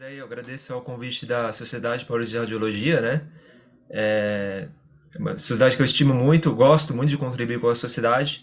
Eu 0.00 0.26
agradeço 0.26 0.72
ao 0.72 0.80
convite 0.80 1.26
da 1.26 1.52
Sociedade 1.52 2.04
Paulista 2.04 2.32
de 2.32 2.38
Radiologia, 2.38 3.00
né? 3.00 3.22
É 3.90 4.68
uma 5.18 5.38
sociedade 5.38 5.76
que 5.76 5.82
eu 5.82 5.84
estimo 5.84 6.14
muito, 6.14 6.54
gosto 6.54 6.94
muito 6.94 7.10
de 7.10 7.16
contribuir 7.16 7.60
com 7.60 7.68
a 7.68 7.74
sociedade. 7.74 8.42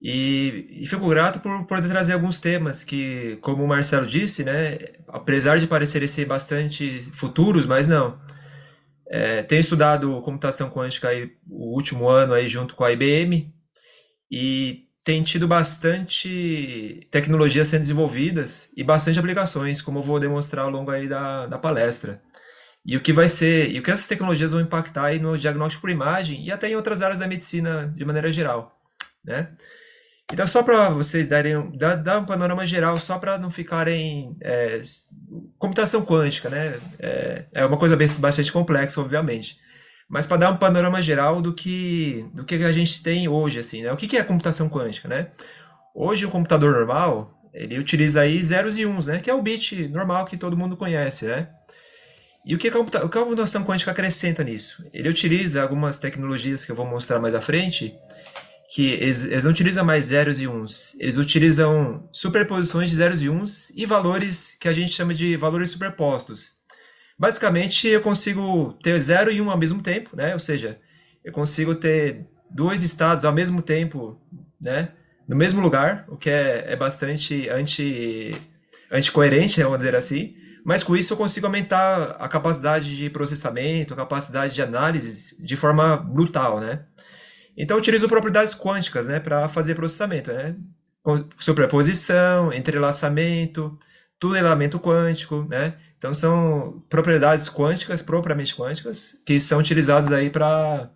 E, 0.00 0.66
e, 0.70 0.86
fico 0.86 1.08
grato 1.08 1.40
por 1.40 1.64
poder 1.66 1.88
trazer 1.88 2.14
alguns 2.14 2.40
temas 2.40 2.84
que, 2.84 3.38
como 3.42 3.64
o 3.64 3.68
Marcelo 3.68 4.06
disse, 4.06 4.44
né, 4.44 4.78
apesar 5.08 5.58
de 5.58 5.66
parecerem 5.66 6.08
ser 6.08 6.24
bastante 6.24 7.00
futuros, 7.12 7.66
mas 7.66 7.88
não. 7.88 8.18
É, 9.06 9.42
tenho 9.42 9.60
estudado 9.60 10.20
computação 10.22 10.70
quântica 10.70 11.08
aí, 11.08 11.32
o 11.48 11.74
último 11.74 12.08
ano 12.08 12.32
aí 12.32 12.48
junto 12.48 12.74
com 12.74 12.84
a 12.84 12.92
IBM 12.92 13.52
e 14.30 14.86
tem 15.02 15.22
tido 15.22 15.48
bastante 15.48 17.06
tecnologias 17.10 17.68
sendo 17.68 17.80
desenvolvidas 17.80 18.70
e 18.76 18.84
bastante 18.84 19.18
aplicações, 19.18 19.82
como 19.82 19.98
eu 19.98 20.02
vou 20.02 20.20
demonstrar 20.20 20.64
ao 20.64 20.70
longo 20.70 20.90
aí 20.90 21.08
da, 21.08 21.46
da 21.46 21.58
palestra. 21.58 22.20
E 22.84 22.96
o 22.96 23.00
que 23.00 23.12
vai 23.12 23.28
ser, 23.28 23.70
e 23.70 23.78
o 23.78 23.82
que 23.82 23.90
essas 23.90 24.06
tecnologias 24.06 24.52
vão 24.52 24.60
impactar 24.60 25.06
aí 25.06 25.18
no 25.18 25.36
diagnóstico 25.36 25.82
por 25.82 25.90
imagem 25.90 26.44
e 26.44 26.52
até 26.52 26.68
em 26.68 26.76
outras 26.76 27.02
áreas 27.02 27.18
da 27.18 27.26
medicina 27.26 27.92
de 27.96 28.04
maneira 28.04 28.32
geral, 28.32 28.78
né? 29.24 29.48
Então, 30.32 30.46
só 30.46 30.62
para 30.62 30.90
vocês 30.90 31.26
darem 31.26 31.76
dar, 31.76 31.96
dar, 31.96 32.20
um 32.20 32.24
panorama 32.24 32.66
geral, 32.66 32.96
só 32.98 33.18
para 33.18 33.36
não 33.36 33.50
ficarem. 33.50 34.36
É, 34.40 34.78
computação 35.58 36.04
quântica, 36.04 36.48
né? 36.48 36.78
É, 36.98 37.44
é 37.54 37.64
uma 37.66 37.76
coisa 37.76 37.96
bastante 37.96 38.52
complexa, 38.52 39.00
obviamente. 39.00 39.58
Mas 40.10 40.26
para 40.26 40.38
dar 40.38 40.50
um 40.50 40.56
panorama 40.56 41.00
geral 41.00 41.40
do 41.40 41.54
que, 41.54 42.26
do 42.34 42.44
que 42.44 42.56
a 42.56 42.72
gente 42.72 43.00
tem 43.00 43.28
hoje, 43.28 43.60
assim, 43.60 43.82
né? 43.82 43.92
O 43.92 43.96
que, 43.96 44.08
que 44.08 44.16
é 44.16 44.24
computação 44.24 44.68
quântica, 44.68 45.06
né? 45.06 45.30
Hoje, 45.94 46.26
um 46.26 46.30
computador 46.30 46.72
normal, 46.74 47.40
ele 47.54 47.78
utiliza 47.78 48.20
aí 48.20 48.42
zeros 48.42 48.76
e 48.76 48.84
uns, 48.84 49.06
né? 49.06 49.20
Que 49.20 49.30
é 49.30 49.34
o 49.34 49.40
bit 49.40 49.86
normal 49.86 50.24
que 50.24 50.36
todo 50.36 50.56
mundo 50.56 50.76
conhece, 50.76 51.26
né? 51.26 51.48
E 52.44 52.54
o 52.54 52.56
a, 52.56 53.04
o 53.04 53.08
que 53.08 53.18
a 53.18 53.22
computação 53.22 53.64
quântica 53.64 53.92
acrescenta 53.92 54.42
nisso? 54.42 54.84
Ele 54.92 55.08
utiliza 55.08 55.62
algumas 55.62 56.00
tecnologias 56.00 56.64
que 56.64 56.72
eu 56.72 56.76
vou 56.76 56.86
mostrar 56.86 57.20
mais 57.20 57.34
à 57.34 57.40
frente, 57.40 57.96
que 58.74 58.94
eles, 58.94 59.24
eles, 59.26 59.44
não 59.44 59.52
utilizam 59.52 59.84
mais 59.84 60.06
zeros 60.06 60.40
e 60.40 60.48
uns, 60.48 60.98
eles 60.98 61.18
utilizam 61.18 62.08
superposições 62.12 62.90
de 62.90 62.96
zeros 62.96 63.22
e 63.22 63.28
uns 63.28 63.70
e 63.76 63.86
valores 63.86 64.56
que 64.60 64.68
a 64.68 64.72
gente 64.72 64.92
chama 64.92 65.14
de 65.14 65.36
valores 65.36 65.70
superpostos. 65.70 66.59
Basicamente, 67.20 67.86
eu 67.86 68.00
consigo 68.00 68.72
ter 68.82 68.98
zero 68.98 69.30
e 69.30 69.42
um 69.42 69.50
ao 69.50 69.58
mesmo 69.58 69.82
tempo, 69.82 70.16
né? 70.16 70.32
Ou 70.32 70.40
seja, 70.40 70.78
eu 71.22 71.30
consigo 71.30 71.74
ter 71.74 72.26
dois 72.50 72.82
estados 72.82 73.26
ao 73.26 73.32
mesmo 73.34 73.60
tempo, 73.60 74.18
né? 74.58 74.86
No 75.28 75.36
mesmo 75.36 75.60
lugar, 75.60 76.06
o 76.08 76.16
que 76.16 76.30
é, 76.30 76.72
é 76.72 76.76
bastante 76.76 77.46
anti, 77.50 78.30
anticoerente, 78.90 79.62
vamos 79.62 79.76
dizer 79.76 79.94
assim. 79.94 80.34
Mas 80.64 80.82
com 80.82 80.96
isso 80.96 81.12
eu 81.12 81.16
consigo 81.18 81.44
aumentar 81.44 82.16
a 82.18 82.26
capacidade 82.26 82.96
de 82.96 83.10
processamento, 83.10 83.92
a 83.92 83.98
capacidade 83.98 84.54
de 84.54 84.62
análise 84.62 85.44
de 85.44 85.56
forma 85.56 85.98
brutal, 85.98 86.58
né? 86.58 86.86
Então, 87.54 87.76
eu 87.76 87.80
utilizo 87.82 88.08
propriedades 88.08 88.54
quânticas, 88.54 89.06
né, 89.06 89.20
para 89.20 89.46
fazer 89.46 89.74
processamento, 89.74 90.32
né? 90.32 90.56
Superposição, 91.38 92.50
entrelaçamento, 92.50 93.78
tunelamento 94.18 94.80
quântico, 94.80 95.46
né? 95.50 95.72
Então, 96.00 96.14
são 96.14 96.82
propriedades 96.88 97.46
quânticas, 97.46 98.00
propriamente 98.00 98.56
quânticas, 98.56 99.20
que 99.26 99.38
são 99.38 99.58
utilizadas 99.60 100.10
aí 100.10 100.30
para 100.30 100.90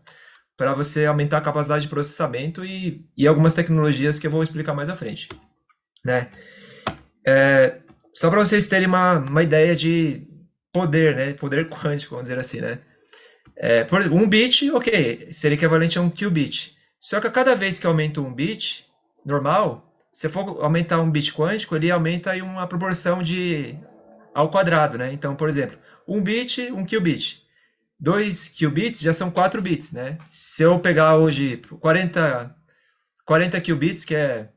para 0.56 0.72
você 0.72 1.04
aumentar 1.04 1.38
a 1.38 1.40
capacidade 1.40 1.82
de 1.82 1.90
processamento 1.90 2.64
e, 2.64 3.04
e 3.16 3.26
algumas 3.26 3.54
tecnologias 3.54 4.20
que 4.20 4.26
eu 4.26 4.30
vou 4.30 4.42
explicar 4.42 4.72
mais 4.72 4.88
à 4.88 4.94
frente, 4.94 5.28
né? 6.04 6.30
É, 7.26 7.80
só 8.14 8.30
para 8.30 8.38
vocês 8.38 8.68
terem 8.68 8.86
uma, 8.86 9.18
uma 9.18 9.42
ideia 9.42 9.74
de 9.74 10.24
poder, 10.72 11.16
né? 11.16 11.32
Poder 11.34 11.68
quântico, 11.70 12.14
vamos 12.14 12.28
dizer 12.28 12.40
assim, 12.40 12.60
né? 12.60 12.78
É, 13.56 13.84
por 13.84 14.00
um 14.12 14.28
bit, 14.28 14.70
ok, 14.70 15.28
seria 15.32 15.56
equivalente 15.56 15.98
a 15.98 16.02
um 16.02 16.08
qubit. 16.08 16.72
Só 17.00 17.20
que 17.20 17.26
a 17.26 17.30
cada 17.30 17.54
vez 17.54 17.78
que 17.78 17.86
aumenta 17.86 18.20
um 18.20 18.32
bit, 18.32 18.86
normal, 19.26 19.92
se 20.10 20.28
for 20.28 20.62
aumentar 20.62 21.00
um 21.00 21.10
bit 21.10 21.34
quântico, 21.34 21.76
ele 21.76 21.90
aumenta 21.90 22.34
em 22.36 22.42
uma 22.42 22.66
proporção 22.66 23.22
de 23.22 23.76
ao 24.34 24.50
quadrado, 24.50 24.98
né? 24.98 25.12
Então, 25.12 25.36
por 25.36 25.48
exemplo, 25.48 25.78
um 26.06 26.20
bit, 26.20 26.70
um 26.72 26.84
qubit. 26.84 27.40
Dois 27.98 28.48
qubits 28.48 29.00
já 29.00 29.12
são 29.12 29.30
4 29.30 29.62
bits, 29.62 29.92
né? 29.92 30.18
Se 30.28 30.62
eu 30.62 30.78
pegar 30.80 31.16
hoje 31.16 31.58
40, 31.80 32.54
40 33.24 33.60
qubits, 33.60 34.04
que 34.04 34.14
é 34.14 34.50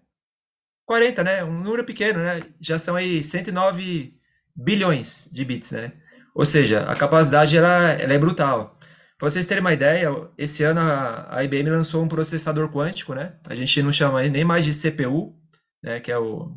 40, 0.85 1.23
né? 1.23 1.43
Um 1.43 1.61
número 1.61 1.83
pequeno, 1.85 2.19
né? 2.19 2.41
Já 2.59 2.79
são 2.79 2.95
aí 2.95 3.21
109 3.21 4.11
bilhões 4.55 5.29
de 5.31 5.45
bits, 5.45 5.71
né? 5.71 5.91
Ou 6.33 6.45
seja, 6.45 6.83
a 6.83 6.95
capacidade 6.95 7.55
ela, 7.57 7.91
ela 7.91 8.13
é 8.13 8.17
brutal. 8.17 8.77
Para 9.17 9.29
vocês 9.29 9.47
terem 9.47 9.61
uma 9.61 9.73
ideia, 9.73 10.09
esse 10.37 10.63
ano 10.63 10.79
a, 10.79 11.37
a 11.37 11.43
IBM 11.43 11.69
lançou 11.69 12.03
um 12.03 12.07
processador 12.07 12.71
quântico, 12.71 13.13
né? 13.13 13.31
A 13.47 13.55
gente 13.55 13.81
não 13.81 13.91
chama 13.91 14.21
nem 14.23 14.43
mais 14.43 14.65
de 14.65 14.71
CPU, 14.71 15.35
né? 15.81 15.99
Que 15.99 16.11
é 16.11 16.17
o 16.17 16.55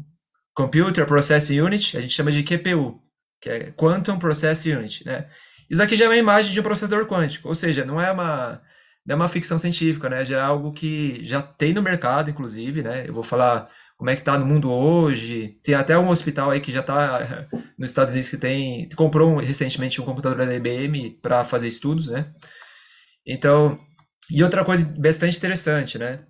Computer 0.54 1.06
Processing 1.06 1.60
Unit, 1.60 1.96
a 1.96 2.00
gente 2.00 2.12
chama 2.12 2.30
de 2.30 2.42
QPU, 2.42 3.00
que 3.40 3.48
é 3.48 3.72
Quantum 3.72 4.18
Processing 4.18 4.72
Unit, 4.72 5.06
né? 5.06 5.28
Isso 5.68 5.82
aqui 5.82 5.96
já 5.96 6.06
é 6.06 6.08
uma 6.08 6.16
imagem 6.16 6.52
de 6.52 6.60
um 6.60 6.64
processador 6.64 7.06
quântico, 7.06 7.48
ou 7.48 7.54
seja, 7.54 7.84
não 7.84 8.00
é 8.00 8.10
uma, 8.10 8.60
não 9.06 9.14
é 9.14 9.16
uma 9.16 9.28
ficção 9.28 9.58
científica, 9.58 10.08
né? 10.08 10.24
Já 10.24 10.38
é 10.38 10.40
algo 10.40 10.72
que 10.72 11.22
já 11.24 11.40
tem 11.40 11.72
no 11.72 11.82
mercado, 11.82 12.30
inclusive, 12.30 12.82
né? 12.82 13.04
Eu 13.06 13.14
vou 13.14 13.22
falar 13.22 13.68
como 13.96 14.10
é 14.10 14.14
que 14.14 14.20
está 14.20 14.38
no 14.38 14.46
mundo 14.46 14.72
hoje. 14.72 15.58
Tem 15.62 15.74
até 15.74 15.96
um 15.98 16.08
hospital 16.08 16.50
aí 16.50 16.60
que 16.60 16.72
já 16.72 16.80
está 16.80 17.46
nos 17.78 17.90
Estados 17.90 18.10
Unidos 18.10 18.30
que 18.30 18.36
tem 18.36 18.88
comprou 18.96 19.36
recentemente 19.36 20.00
um 20.00 20.04
computador 20.04 20.44
da 20.46 20.54
IBM 20.54 21.18
para 21.22 21.44
fazer 21.44 21.68
estudos, 21.68 22.08
né? 22.08 22.32
Então, 23.26 23.78
e 24.30 24.42
outra 24.42 24.64
coisa 24.64 24.84
bastante 24.98 25.36
interessante, 25.38 25.98
né? 25.98 26.24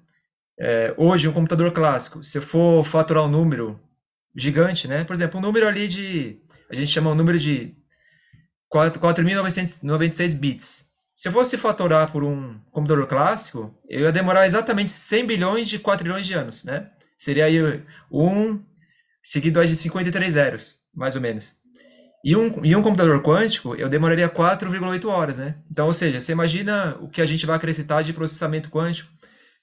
É, 0.59 0.95
hoje, 0.99 1.29
um 1.29 1.33
computador 1.33 1.73
clássico, 1.73 2.23
se 2.23 2.41
for 2.41 2.85
faturar 2.85 3.25
um 3.25 3.29
número 3.29 3.81
gigante, 4.37 4.87
né? 4.87 5.05
Por 5.05 5.15
exemplo, 5.15 5.39
um 5.39 5.43
número 5.43 5.67
ali 5.67 5.89
de, 5.89 6.41
a 6.71 6.75
gente 6.75 6.91
chama 6.91 7.11
um 7.11 7.15
número 7.15 7.39
de 7.39 7.75
4.996 8.73 10.35
bits. 10.37 10.91
Se 11.15 11.29
eu 11.29 11.33
fosse 11.33 11.59
faturar 11.59 12.11
por 12.11 12.25
um 12.25 12.59
computador 12.71 13.07
clássico, 13.07 13.75
eu 13.89 14.01
ia 14.01 14.13
demorar 14.13 14.47
exatamente 14.47 14.93
100 14.93 15.27
bilhões 15.27 15.69
de 15.69 15.79
quatrilhões 15.79 16.27
de 16.27 16.33
anos, 16.33 16.65
né? 16.65 16.91
Seria 17.19 17.45
aí 17.45 17.59
1 18.11 18.65
seguido 19.23 19.63
de 19.65 19.77
53 19.77 20.33
zeros, 20.33 20.77
mais 20.95 21.17
ou 21.17 21.21
menos. 21.21 21.57
E 22.25 22.37
um, 22.37 22.65
e 22.65 22.77
um 22.77 22.83
computador 22.83 23.23
quântico, 23.23 23.75
eu 23.75 23.89
demoraria 23.89 24.29
4,8 24.29 25.05
horas, 25.09 25.39
né? 25.39 25.57
Então, 25.71 25.87
ou 25.87 25.95
seja, 25.95 26.21
você 26.21 26.33
imagina 26.33 26.97
o 27.01 27.09
que 27.09 27.21
a 27.21 27.27
gente 27.27 27.45
vai 27.45 27.57
acrescentar 27.57 28.03
de 28.03 28.13
processamento 28.13 28.71
quântico 28.71 29.11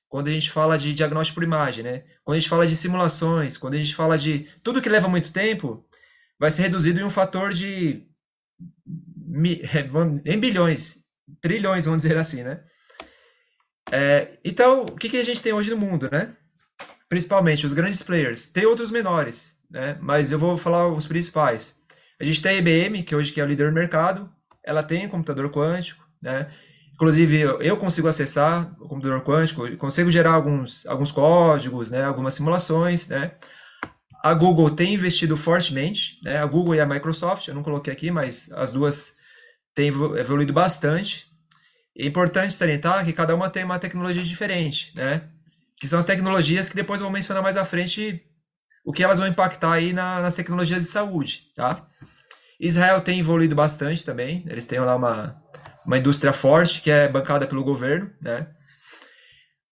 quando 0.10 0.28
a 0.28 0.32
gente 0.32 0.52
fala 0.52 0.78
de 0.78 0.94
diagnóstico 0.94 1.36
por 1.36 1.44
imagem, 1.44 1.84
né? 1.84 2.04
Quando 2.24 2.38
a 2.38 2.40
gente 2.40 2.50
fala 2.50 2.68
de 2.68 2.76
simulações, 2.76 3.58
quando 3.58 3.76
a 3.76 3.78
gente 3.78 3.96
fala 3.96 4.18
de 4.18 4.48
tudo 4.64 4.82
que 4.82 4.90
leva 4.90 5.08
muito 5.08 5.32
tempo, 5.32 5.84
vai 6.40 6.52
ser 6.52 6.64
reduzido 6.64 7.00
em 7.00 7.04
um 7.04 7.10
fator 7.10 7.54
de 7.54 8.06
em 10.26 10.40
bilhões, 10.40 11.00
trilhões, 11.42 11.86
vamos 11.86 12.04
dizer 12.04 12.18
assim, 12.18 12.44
né? 12.44 12.62
É, 13.92 14.38
então, 14.44 14.84
o 14.84 14.96
que, 14.96 15.10
que 15.10 15.18
a 15.18 15.24
gente 15.24 15.42
tem 15.42 15.54
hoje 15.54 15.70
no 15.70 15.78
mundo, 15.78 16.10
né? 16.12 16.34
Principalmente 17.10 17.66
os 17.66 17.74
grandes 17.74 18.04
players. 18.04 18.50
Tem 18.50 18.66
outros 18.66 18.92
menores, 18.92 19.58
né? 19.70 19.98
Mas 20.02 20.32
eu 20.32 20.40
vou 20.40 20.58
falar 20.58 20.88
os 20.88 21.08
principais. 21.08 21.76
A 22.20 22.24
gente 22.24 22.42
tem 22.42 22.54
a 22.54 22.58
IBM, 22.58 23.04
que 23.04 23.16
hoje 23.16 23.32
que 23.32 23.40
é 23.40 23.44
o 23.44 23.48
líder 23.48 23.70
do 23.70 23.76
mercado. 23.76 24.32
Ela 24.64 24.84
tem 24.84 25.08
computador 25.08 25.50
quântico, 25.52 26.06
né? 26.22 26.52
Inclusive, 26.94 27.42
eu 27.42 27.78
consigo 27.78 28.08
acessar 28.08 28.76
o 28.80 28.88
computador 28.88 29.24
quântico, 29.24 29.78
consigo 29.78 30.10
gerar 30.10 30.32
alguns, 30.32 30.84
alguns 30.88 31.12
códigos, 31.12 31.92
né, 31.92 32.04
algumas 32.04 32.34
simulações, 32.34 33.08
né? 33.08 33.34
A 34.28 34.34
Google 34.34 34.70
tem 34.70 34.94
investido 34.94 35.38
fortemente, 35.38 36.20
né? 36.22 36.38
A 36.38 36.46
Google 36.46 36.76
e 36.76 36.82
a 36.82 36.86
Microsoft, 36.86 37.48
eu 37.48 37.56
não 37.56 37.64
coloquei 37.64 37.94
aqui, 37.94 38.12
mas 38.12 38.52
as 38.52 38.74
duas 38.74 39.14
têm 39.74 39.88
evoluído 39.88 40.52
bastante. 40.52 41.28
É 41.98 42.06
importante 42.06 42.54
salientar 42.54 43.06
que 43.06 43.14
cada 43.14 43.34
uma 43.34 43.50
tem 43.50 43.64
uma 43.64 43.80
tecnologia 43.80 44.22
diferente, 44.24 44.92
né? 44.94 45.30
Que 45.80 45.88
são 45.88 45.98
as 45.98 46.04
tecnologias 46.04 46.68
que 46.68 46.76
depois 46.76 47.00
eu 47.00 47.06
vou 47.06 47.14
mencionar 47.14 47.42
mais 47.42 47.56
à 47.56 47.64
frente 47.64 48.22
o 48.84 48.92
que 48.92 49.02
elas 49.02 49.18
vão 49.18 49.30
impactar 49.30 49.72
aí 49.72 49.94
na, 49.94 50.22
nas 50.22 50.36
tecnologias 50.36 50.84
de 50.84 50.90
saúde, 50.90 51.44
tá? 51.56 51.88
Israel 52.60 53.00
tem 53.00 53.22
evoluído 53.22 53.56
bastante 53.56 54.04
também, 54.04 54.44
eles 54.50 54.68
têm 54.68 54.80
lá 54.82 54.94
uma, 54.94 55.42
uma 55.86 55.98
indústria 55.98 56.34
forte 56.34 56.82
que 56.82 56.92
é 56.92 57.08
bancada 57.08 57.48
pelo 57.48 57.64
governo, 57.64 58.12
né? 58.22 58.46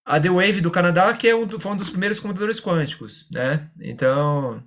A 0.06 0.20
The 0.20 0.30
Wave 0.30 0.62
do 0.62 0.72
Canadá, 0.72 1.14
que 1.16 1.28
é 1.28 1.36
um, 1.36 1.50
foi 1.60 1.72
um 1.72 1.78
dos 1.78 1.90
primeiros 1.90 2.20
computadores 2.20 2.60
quânticos, 2.62 3.28
né? 3.32 3.70
Então, 3.82 4.64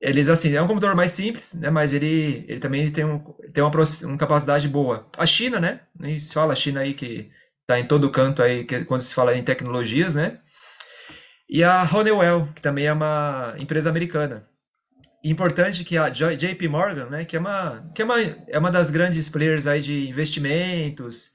eles, 0.00 0.28
assim, 0.28 0.54
é 0.54 0.62
um 0.62 0.68
computador 0.68 0.94
mais 0.94 1.12
simples, 1.12 1.54
né? 1.54 1.68
Mas 1.70 1.92
ele, 1.92 2.44
ele 2.48 2.60
também 2.60 2.90
tem, 2.90 3.04
um, 3.04 3.18
tem 3.52 3.62
uma, 3.62 3.72
uma 4.04 4.18
capacidade 4.18 4.68
boa. 4.68 5.08
A 5.18 5.26
China, 5.26 5.58
né? 5.58 5.80
Nem 5.98 6.18
se 6.18 6.32
fala 6.32 6.52
a 6.52 6.56
China 6.56 6.80
aí 6.80 6.94
que 6.94 7.30
está 7.62 7.78
em 7.78 7.86
todo 7.86 8.10
canto 8.10 8.42
aí 8.42 8.64
que, 8.64 8.84
quando 8.84 9.00
se 9.00 9.14
fala 9.14 9.36
em 9.36 9.42
tecnologias, 9.42 10.14
né? 10.14 10.38
e 11.52 11.62
a 11.62 11.82
Honeywell, 11.82 12.48
que 12.54 12.62
também 12.62 12.86
é 12.86 12.92
uma 12.94 13.54
empresa 13.58 13.90
americana. 13.90 14.48
Importante 15.22 15.84
que 15.84 15.98
a 15.98 16.08
JP 16.08 16.66
Morgan, 16.66 17.10
né, 17.10 17.24
que 17.26 17.36
é 17.36 17.38
uma 17.38 17.92
que 17.94 18.00
é 18.00 18.04
uma, 18.06 18.20
é 18.20 18.58
uma 18.58 18.70
das 18.70 18.90
grandes 18.90 19.28
players 19.28 19.66
aí 19.66 19.82
de 19.82 20.08
investimentos 20.08 21.30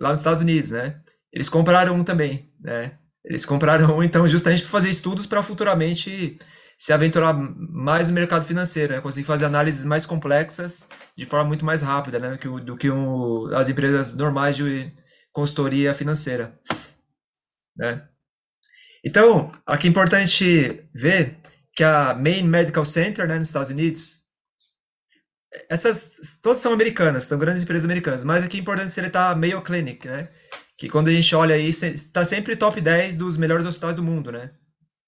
lá 0.00 0.10
nos 0.10 0.20
Estados 0.20 0.40
Unidos, 0.40 0.70
né? 0.70 0.98
Eles 1.32 1.48
compraram 1.48 1.94
um 1.94 2.04
também, 2.04 2.52
né? 2.60 2.98
Eles 3.24 3.44
compraram 3.44 3.96
um 3.96 4.02
então 4.02 4.26
justamente 4.26 4.62
para 4.62 4.70
fazer 4.70 4.90
estudos 4.90 5.26
para 5.26 5.42
futuramente 5.42 6.38
se 6.78 6.92
aventurar 6.92 7.34
mais 7.34 8.08
no 8.08 8.14
mercado 8.14 8.44
financeiro, 8.44 8.94
né? 8.94 9.00
Conseguir 9.00 9.26
fazer 9.26 9.44
análises 9.46 9.84
mais 9.84 10.06
complexas 10.06 10.88
de 11.16 11.26
forma 11.26 11.46
muito 11.46 11.64
mais 11.64 11.82
rápida, 11.82 12.18
né? 12.18 12.30
Do 12.30 12.38
que, 12.38 12.48
do 12.64 12.76
que 12.76 12.90
um, 12.90 13.46
as 13.54 13.68
empresas 13.68 14.16
normais 14.16 14.56
de 14.56 14.88
consultoria 15.32 15.94
financeira, 15.94 16.58
né? 17.76 18.08
Então, 19.04 19.52
aqui 19.66 19.86
é 19.86 19.90
importante 19.90 20.88
ver 20.94 21.38
que 21.74 21.84
a 21.84 22.14
Main 22.14 22.42
Medical 22.42 22.84
Center, 22.84 23.26
né, 23.28 23.38
nos 23.38 23.48
Estados 23.48 23.70
Unidos, 23.70 24.18
essas 25.68 26.40
todas 26.42 26.58
são 26.58 26.72
americanas, 26.72 27.24
são 27.24 27.38
grandes 27.38 27.62
empresas 27.62 27.84
americanas, 27.84 28.24
mas 28.24 28.42
aqui 28.42 28.56
é 28.56 28.60
importante 28.60 28.92
seletar 28.92 29.30
a 29.30 29.34
Mayo 29.34 29.62
Clinic, 29.62 30.06
né? 30.06 30.24
Que 30.78 30.88
quando 30.88 31.08
a 31.08 31.12
gente 31.12 31.34
olha 31.34 31.54
aí, 31.56 31.68
está 31.68 32.24
sempre 32.24 32.56
top 32.56 32.80
10 32.80 33.16
dos 33.16 33.36
melhores 33.36 33.66
hospitais 33.66 33.96
do 33.96 34.02
mundo, 34.02 34.32
né? 34.32 34.52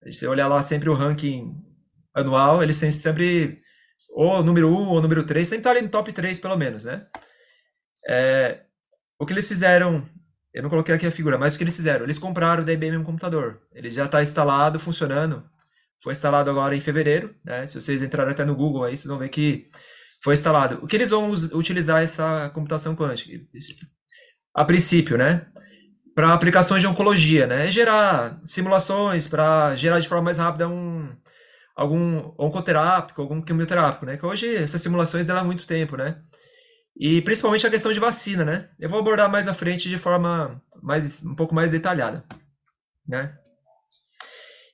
Você 0.04 0.26
olhar 0.26 0.48
lá 0.48 0.62
sempre 0.62 0.90
o 0.90 0.94
ranking 0.94 1.54
anual, 2.12 2.62
eles 2.62 2.76
sempre 2.76 3.58
ou 4.10 4.42
número 4.42 4.68
1 4.68 4.88
ou 4.88 5.00
número 5.00 5.22
3, 5.22 5.46
sempre 5.46 5.60
está 5.60 5.70
ali 5.70 5.82
no 5.82 5.88
top 5.88 6.12
3 6.12 6.38
pelo 6.40 6.56
menos, 6.56 6.84
né? 6.84 7.06
É, 8.08 8.62
o 9.18 9.24
que 9.24 9.32
eles 9.32 9.46
fizeram 9.46 10.04
eu 10.52 10.62
não 10.62 10.70
coloquei 10.70 10.94
aqui 10.94 11.06
a 11.06 11.12
figura, 11.12 11.38
mas 11.38 11.54
o 11.54 11.58
que 11.58 11.64
eles 11.64 11.76
fizeram? 11.76 12.04
Eles 12.04 12.18
compraram 12.18 12.64
da 12.64 12.72
IBM 12.72 12.96
um 12.96 13.04
computador. 13.04 13.62
Ele 13.72 13.90
já 13.90 14.06
está 14.06 14.20
instalado, 14.20 14.78
funcionando. 14.80 15.48
Foi 16.02 16.12
instalado 16.12 16.50
agora 16.50 16.74
em 16.74 16.80
fevereiro, 16.80 17.34
né? 17.44 17.66
Se 17.66 17.80
vocês 17.80 18.02
entrarem 18.02 18.32
até 18.32 18.44
no 18.44 18.56
Google 18.56 18.84
aí, 18.84 18.96
vocês 18.96 19.06
vão 19.06 19.18
ver 19.18 19.28
que 19.28 19.66
foi 20.22 20.34
instalado. 20.34 20.80
O 20.82 20.88
que 20.88 20.96
eles 20.96 21.10
vão 21.10 21.30
utilizar 21.54 22.02
essa 22.02 22.50
computação 22.50 22.96
quântica? 22.96 23.40
A 24.54 24.64
princípio, 24.64 25.16
né? 25.16 25.46
Para 26.14 26.34
aplicações 26.34 26.80
de 26.80 26.86
oncologia, 26.86 27.46
né? 27.46 27.66
Gerar 27.68 28.40
simulações 28.44 29.28
para 29.28 29.74
gerar 29.74 30.00
de 30.00 30.08
forma 30.08 30.24
mais 30.24 30.38
rápida 30.38 30.68
um 30.68 31.08
algum 31.74 32.32
oncoterápico, 32.38 33.22
algum 33.22 33.40
quimioterápico, 33.40 34.04
né? 34.04 34.16
Que 34.16 34.26
hoje 34.26 34.54
essas 34.54 34.82
simulações 34.82 35.24
demoram 35.24 35.46
muito 35.46 35.66
tempo, 35.66 35.96
né? 35.96 36.20
E 36.96 37.22
principalmente 37.22 37.66
a 37.66 37.70
questão 37.70 37.92
de 37.92 38.00
vacina, 38.00 38.44
né? 38.44 38.68
Eu 38.78 38.88
vou 38.88 38.98
abordar 38.98 39.30
mais 39.30 39.48
à 39.48 39.54
frente 39.54 39.88
de 39.88 39.96
forma 39.96 40.60
mais, 40.82 41.24
um 41.24 41.34
pouco 41.34 41.54
mais 41.54 41.70
detalhada, 41.70 42.22
né? 43.08 43.34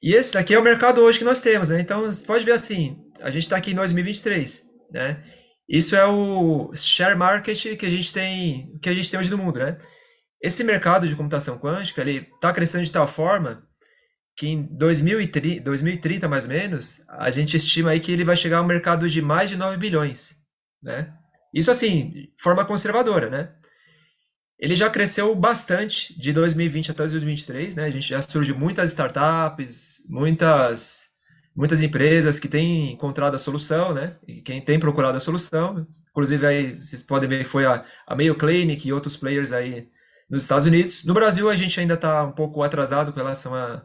E 0.02 0.14
esse 0.14 0.34
daqui 0.34 0.54
é 0.54 0.58
o 0.58 0.62
mercado 0.62 1.00
hoje 1.00 1.18
que 1.18 1.24
nós 1.24 1.40
temos, 1.40 1.70
né? 1.70 1.80
Então, 1.80 2.06
você 2.12 2.26
pode 2.26 2.44
ver 2.44 2.52
assim, 2.52 2.98
a 3.20 3.30
gente 3.30 3.44
está 3.44 3.56
aqui 3.56 3.70
em 3.70 3.74
2023, 3.74 4.64
né? 4.90 5.22
Isso 5.68 5.96
é 5.96 6.06
o 6.06 6.72
share 6.74 7.16
market 7.16 7.76
que 7.76 7.86
a 7.86 7.90
gente 7.90 8.12
tem, 8.12 8.78
que 8.80 8.88
a 8.88 8.94
gente 8.94 9.10
tem 9.10 9.18
hoje 9.18 9.30
no 9.30 9.38
mundo, 9.38 9.58
né? 9.58 9.76
Esse 10.40 10.62
mercado 10.62 11.08
de 11.08 11.16
computação 11.16 11.58
quântica, 11.58 12.00
ele 12.02 12.28
está 12.34 12.52
crescendo 12.52 12.84
de 12.84 12.92
tal 12.92 13.06
forma 13.06 13.66
que 14.36 14.48
em 14.48 14.62
2030, 14.76 15.62
2030, 15.62 16.28
mais 16.28 16.44
ou 16.44 16.50
menos, 16.50 17.00
a 17.08 17.30
gente 17.30 17.56
estima 17.56 17.90
aí 17.90 18.00
que 18.00 18.12
ele 18.12 18.22
vai 18.22 18.36
chegar 18.36 18.58
ao 18.58 18.66
mercado 18.66 19.08
de 19.08 19.22
mais 19.22 19.48
de 19.48 19.56
9 19.56 19.78
bilhões, 19.78 20.36
né? 20.82 21.12
Isso 21.54 21.70
assim, 21.70 22.10
de 22.10 22.32
forma 22.38 22.64
conservadora, 22.64 23.30
né? 23.30 23.54
Ele 24.58 24.76
já 24.76 24.88
cresceu 24.90 25.34
bastante 25.34 26.18
de 26.18 26.32
2020 26.32 26.90
até 26.90 27.02
2023, 27.02 27.76
né? 27.76 27.84
A 27.84 27.90
gente 27.90 28.08
já 28.08 28.20
surgiu 28.22 28.56
muitas 28.56 28.90
startups, 28.90 30.02
muitas 30.08 31.08
muitas 31.56 31.82
empresas 31.82 32.38
que 32.38 32.48
têm 32.48 32.92
encontrado 32.92 33.34
a 33.34 33.38
solução, 33.38 33.94
né? 33.94 34.16
E 34.28 34.42
quem 34.42 34.60
tem 34.60 34.78
procurado 34.78 35.16
a 35.16 35.20
solução, 35.20 35.86
inclusive 36.10 36.46
aí 36.46 36.74
vocês 36.74 37.02
podem 37.02 37.28
ver 37.28 37.44
foi 37.44 37.64
a, 37.64 37.84
a 38.06 38.14
Mayo 38.14 38.36
Clinic 38.36 38.86
e 38.86 38.92
outros 38.92 39.16
players 39.16 39.52
aí 39.52 39.88
nos 40.28 40.42
Estados 40.42 40.66
Unidos. 40.66 41.04
No 41.04 41.14
Brasil 41.14 41.48
a 41.48 41.56
gente 41.56 41.80
ainda 41.80 41.94
está 41.94 42.24
um 42.24 42.32
pouco 42.32 42.62
atrasado 42.62 43.12
com 43.12 43.18
relação 43.18 43.54
a, 43.54 43.80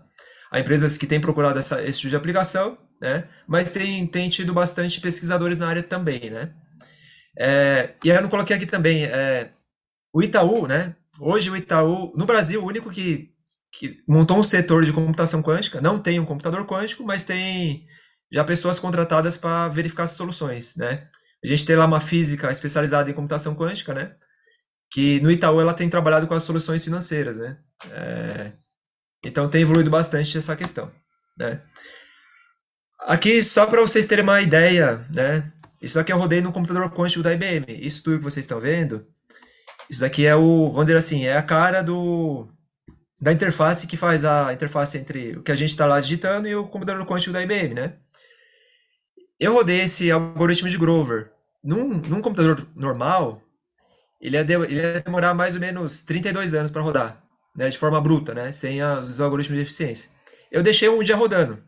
a 0.52 0.60
empresas 0.60 0.98
que 0.98 1.08
têm 1.08 1.22
procurado 1.22 1.58
essa, 1.58 1.82
esse 1.84 2.00
tipo 2.00 2.10
de 2.10 2.16
aplicação, 2.16 2.78
né? 3.00 3.28
Mas 3.48 3.72
tem, 3.72 4.06
tem 4.06 4.30
tido 4.30 4.54
bastante 4.54 5.00
pesquisadores 5.00 5.58
na 5.58 5.68
área 5.68 5.84
também, 5.84 6.30
né? 6.30 6.54
É, 7.40 7.96
e 8.04 8.12
aí 8.12 8.18
eu 8.18 8.22
não 8.22 8.30
coloquei 8.30 8.56
aqui 8.56 8.66
também, 8.66 9.06
é, 9.06 9.52
o 10.14 10.22
Itaú, 10.22 10.68
né? 10.68 10.96
Hoje 11.20 11.50
o 11.50 11.56
Itaú, 11.56 12.12
no 12.18 12.26
Brasil, 12.26 12.62
o 12.62 12.68
único 12.68 12.90
que, 12.90 13.31
que 13.72 14.04
montou 14.08 14.38
um 14.38 14.44
setor 14.44 14.84
de 14.84 14.92
computação 14.92 15.42
quântica, 15.42 15.80
não 15.80 16.00
tem 16.00 16.20
um 16.20 16.26
computador 16.26 16.66
quântico, 16.66 17.04
mas 17.04 17.24
tem 17.24 17.86
já 18.32 18.44
pessoas 18.44 18.80
contratadas 18.80 19.38
para 19.38 19.70
verificar 19.70 20.04
as 20.04 20.12
soluções, 20.12 20.76
né? 20.76 21.08
A 21.44 21.48
gente 21.48 21.66
tem 21.66 21.76
lá 21.76 21.86
uma 21.86 22.00
física 22.00 22.52
especializada 22.52 23.10
em 23.10 23.14
computação 23.14 23.56
quântica, 23.56 23.94
né? 23.94 24.16
Que 24.92 25.20
no 25.22 25.32
Itaú 25.32 25.60
ela 25.60 25.74
tem 25.74 25.90
trabalhado 25.90 26.28
com 26.28 26.34
as 26.34 26.44
soluções 26.44 26.84
financeiras, 26.84 27.38
né? 27.38 27.58
É, 27.92 28.52
então 29.26 29.50
tem 29.50 29.62
evoluído 29.62 29.90
bastante 29.90 30.38
essa 30.38 30.56
questão, 30.56 30.92
né? 31.38 31.62
Aqui, 33.00 33.42
só 33.42 33.66
para 33.66 33.82
vocês 33.82 34.06
terem 34.06 34.24
uma 34.24 34.42
ideia, 34.42 35.06
né? 35.14 35.52
Isso 35.82 35.96
daqui 35.96 36.12
eu 36.14 36.18
rodei 36.18 36.42
no 36.42 36.52
computador 36.52 36.90
quântico 36.92 37.24
da 37.24 37.34
IBM. 37.34 37.66
Isso 37.68 38.04
tudo 38.04 38.20
que 38.20 38.24
vocês 38.24 38.46
estão 38.46 38.60
vendo, 38.60 39.06
isso 39.90 40.00
daqui 40.00 40.26
é 40.26 40.36
o, 40.36 40.70
vamos 40.70 40.86
dizer 40.86 40.98
assim, 40.98 41.26
é 41.26 41.36
a 41.36 41.42
cara 41.42 41.82
do 41.82 42.48
da 43.22 43.32
interface 43.32 43.86
que 43.86 43.96
faz 43.96 44.26
a 44.26 44.52
interface 44.52 44.98
entre 44.98 45.38
o 45.38 45.44
que 45.44 45.52
a 45.52 45.56
gente 45.56 45.70
está 45.70 45.86
lá 45.86 46.02
digitando 46.02 46.48
e 46.48 46.56
o 46.56 46.68
computador 46.68 47.06
quântico 47.06 47.32
da 47.32 47.44
IBM, 47.44 47.76
né? 47.76 47.98
Eu 49.40 49.54
rodei 49.54 49.82
esse 49.82 50.10
algoritmo 50.10 50.70
de 50.70 50.78
Grover. 50.78 51.32
Num, 51.64 52.00
num 52.00 52.22
computador 52.22 52.68
normal, 52.76 53.40
ele 54.20 54.38
ia, 54.38 54.44
de, 54.44 54.54
ele 54.54 54.82
ia 54.82 55.02
demorar 55.02 55.36
mais 55.36 55.54
ou 55.54 55.62
menos 55.62 56.02
32 56.02 56.56
anos 56.56 56.72
para 56.72 56.82
rodar, 56.82 57.24
né? 57.56 57.70
De 57.70 57.78
forma 57.78 58.02
bruta, 58.02 58.34
né? 58.34 58.52
Sem 58.52 58.82
a, 58.82 59.02
os 59.02 59.22
algoritmos 59.22 59.56
de 59.56 59.62
eficiência. 59.62 60.10
Eu 60.52 60.64
deixei 60.64 60.90
um 60.90 61.04
dia 61.04 61.16
rodando. 61.16 61.64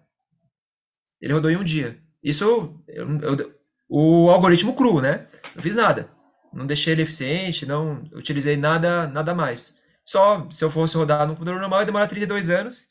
Ele 1.22 1.34
rodou 1.34 1.52
em 1.52 1.56
um 1.56 1.64
dia. 1.64 2.00
Isso 2.24 2.44
eu, 2.44 2.84
eu, 2.88 3.54
o 3.88 4.30
algoritmo 4.32 4.76
cru, 4.76 5.00
né? 5.00 5.28
Não 5.56 5.62
fiz 5.62 5.76
nada. 5.76 6.08
Não 6.52 6.66
deixei 6.66 6.94
ele 6.94 7.04
eficiente, 7.04 7.66
não 7.66 8.04
utilizei 8.14 8.58
nada, 8.58 9.08
nada 9.08 9.36
mais. 9.36 9.74
Só 10.06 10.48
se 10.50 10.64
eu 10.64 10.70
fosse 10.70 10.98
rodar 10.98 11.28
no 11.28 11.34
computador 11.34 11.62
normal, 11.62 11.80
ia 11.80 11.86
demorar 11.86 12.08
32 12.08 12.50
anos. 12.50 12.88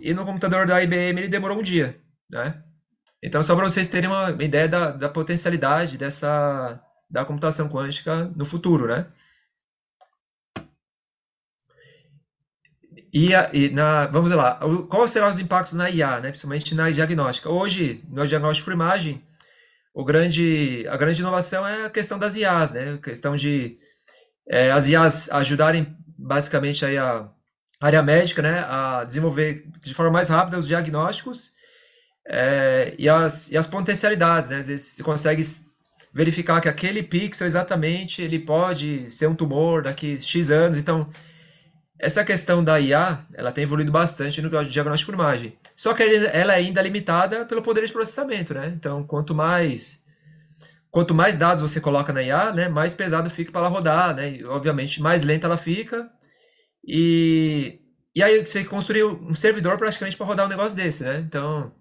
E 0.00 0.14
no 0.14 0.24
computador 0.24 0.66
da 0.66 0.82
IBM 0.82 1.20
ele 1.20 1.28
demorou 1.28 1.58
um 1.58 1.62
dia, 1.62 2.00
né? 2.30 2.62
Então, 3.22 3.42
só 3.42 3.54
para 3.54 3.68
vocês 3.68 3.88
terem 3.88 4.08
uma 4.08 4.30
ideia 4.42 4.66
da, 4.68 4.92
da 4.92 5.08
potencialidade 5.08 5.98
dessa 5.98 6.80
da 7.10 7.24
computação 7.24 7.68
quântica 7.68 8.30
no 8.36 8.44
futuro, 8.44 8.86
né? 8.86 9.06
E, 13.12 13.30
e 13.52 13.70
na, 13.70 14.06
vamos 14.06 14.30
lá, 14.32 14.60
quais 14.88 15.10
serão 15.10 15.28
os 15.28 15.40
impactos 15.40 15.74
na 15.74 15.90
IA, 15.90 16.20
né? 16.20 16.28
Principalmente 16.28 16.74
na 16.74 16.90
diagnóstica. 16.90 17.50
Hoje, 17.50 18.04
no 18.08 18.26
diagnóstico 18.26 18.66
por 18.66 18.72
imagem, 18.72 19.22
o 19.92 20.04
grande, 20.04 20.86
a 20.88 20.96
grande 20.96 21.20
inovação 21.20 21.66
é 21.66 21.86
a 21.86 21.90
questão 21.90 22.18
das 22.18 22.36
IAs, 22.36 22.72
né? 22.72 22.94
A 22.94 22.98
questão 22.98 23.34
de 23.36 23.76
é, 24.48 24.70
as 24.70 24.88
IAs 24.88 25.28
ajudarem 25.30 25.96
basicamente 26.20 26.84
aí 26.84 26.98
a 26.98 27.28
área 27.80 28.02
médica, 28.02 28.42
né, 28.42 28.64
a 28.68 29.04
desenvolver 29.04 29.66
de 29.82 29.94
forma 29.94 30.12
mais 30.12 30.28
rápida 30.28 30.58
os 30.58 30.66
diagnósticos 30.66 31.52
é, 32.26 32.94
e, 32.98 33.08
as, 33.08 33.50
e 33.50 33.56
as 33.56 33.66
potencialidades, 33.66 34.50
né? 34.50 34.58
Às 34.58 34.68
vezes 34.68 34.86
você 34.86 35.02
consegue 35.02 35.42
verificar 36.12 36.60
que 36.60 36.68
aquele 36.68 37.02
pixel 37.02 37.46
exatamente 37.46 38.20
ele 38.20 38.38
pode 38.38 39.10
ser 39.10 39.28
um 39.28 39.34
tumor 39.34 39.82
daqui 39.82 40.20
X 40.20 40.50
anos, 40.50 40.78
então 40.78 41.08
essa 41.98 42.24
questão 42.24 42.64
da 42.64 42.80
IA, 42.80 43.26
ela 43.34 43.52
tem 43.52 43.64
evoluído 43.64 43.92
bastante 43.92 44.40
no 44.40 44.64
diagnóstico 44.64 45.12
por 45.12 45.18
imagem. 45.18 45.58
Só 45.76 45.92
que 45.92 46.02
ela 46.02 46.54
é 46.54 46.56
ainda 46.56 46.80
limitada 46.80 47.44
pelo 47.44 47.60
poder 47.62 47.86
de 47.86 47.92
processamento, 47.92 48.54
né? 48.54 48.72
Então, 48.74 49.04
quanto 49.04 49.34
mais 49.34 49.99
quanto 50.90 51.14
mais 51.14 51.36
dados 51.36 51.62
você 51.62 51.80
coloca 51.80 52.12
na 52.12 52.22
IA, 52.22 52.52
né, 52.52 52.68
mais 52.68 52.94
pesado 52.94 53.30
fica 53.30 53.52
para 53.52 53.62
ela 53.62 53.68
rodar, 53.68 54.14
né? 54.14 54.32
E, 54.36 54.44
obviamente, 54.44 55.00
mais 55.02 55.22
lenta 55.24 55.46
ela 55.46 55.56
fica. 55.56 56.10
E 56.86 57.80
e 58.14 58.22
aí 58.22 58.44
você 58.44 58.64
construiu 58.64 59.20
um 59.22 59.34
servidor 59.34 59.78
praticamente 59.78 60.16
para 60.16 60.26
rodar 60.26 60.46
um 60.46 60.48
negócio 60.48 60.76
desse, 60.76 61.04
né? 61.04 61.20
Então, 61.20 61.72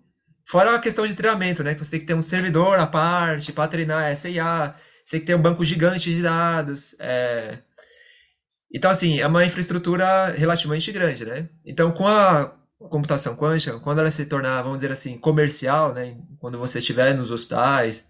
fora 0.47 0.75
a 0.75 0.79
questão 0.79 1.07
de 1.07 1.15
treinamento, 1.15 1.63
né, 1.63 1.73
que 1.73 1.83
você 1.83 1.91
tem 1.91 1.99
que 2.01 2.05
ter 2.05 2.13
um 2.13 2.21
servidor 2.21 2.79
à 2.79 2.85
parte 2.87 3.51
para 3.51 3.67
treinar 3.67 4.11
essa 4.11 4.29
IA, 4.29 4.75
você 5.03 5.17
tem 5.17 5.19
que 5.21 5.25
ter 5.27 5.35
um 5.35 5.41
banco 5.41 5.65
gigante 5.65 6.13
de 6.13 6.21
dados, 6.21 6.95
é... 6.99 7.59
Então, 8.73 8.91
assim, 8.91 9.19
é 9.19 9.27
uma 9.27 9.45
infraestrutura 9.45 10.31
relativamente 10.37 10.91
grande, 10.91 11.25
né? 11.25 11.49
Então, 11.65 11.91
com 11.91 12.07
a 12.07 12.53
computação 12.89 13.35
quântica, 13.35 13.79
quando 13.79 13.99
ela 13.99 14.11
se 14.11 14.25
tornar, 14.25 14.61
vamos 14.61 14.77
dizer 14.77 14.91
assim, 14.91 15.17
comercial, 15.17 15.93
né? 15.93 16.15
Quando 16.39 16.57
você 16.57 16.79
estiver 16.79 17.13
nos 17.15 17.31
hospitais, 17.31 18.07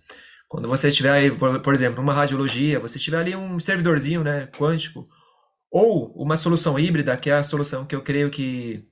quando 0.50 0.68
você 0.68 0.88
estiver, 0.88 1.32
por, 1.38 1.62
por 1.62 1.74
exemplo, 1.74 2.02
uma 2.02 2.14
radiologia, 2.14 2.80
você 2.80 2.98
tiver 2.98 3.20
ali 3.20 3.36
um 3.36 3.60
servidorzinho, 3.60 4.24
né, 4.24 4.48
quântico, 4.58 5.04
ou 5.72 6.12
uma 6.16 6.36
solução 6.36 6.78
híbrida, 6.80 7.16
que 7.16 7.30
é 7.30 7.36
a 7.36 7.44
solução 7.44 7.86
que 7.86 7.96
eu 7.96 8.02
creio 8.02 8.32
que 8.32 8.84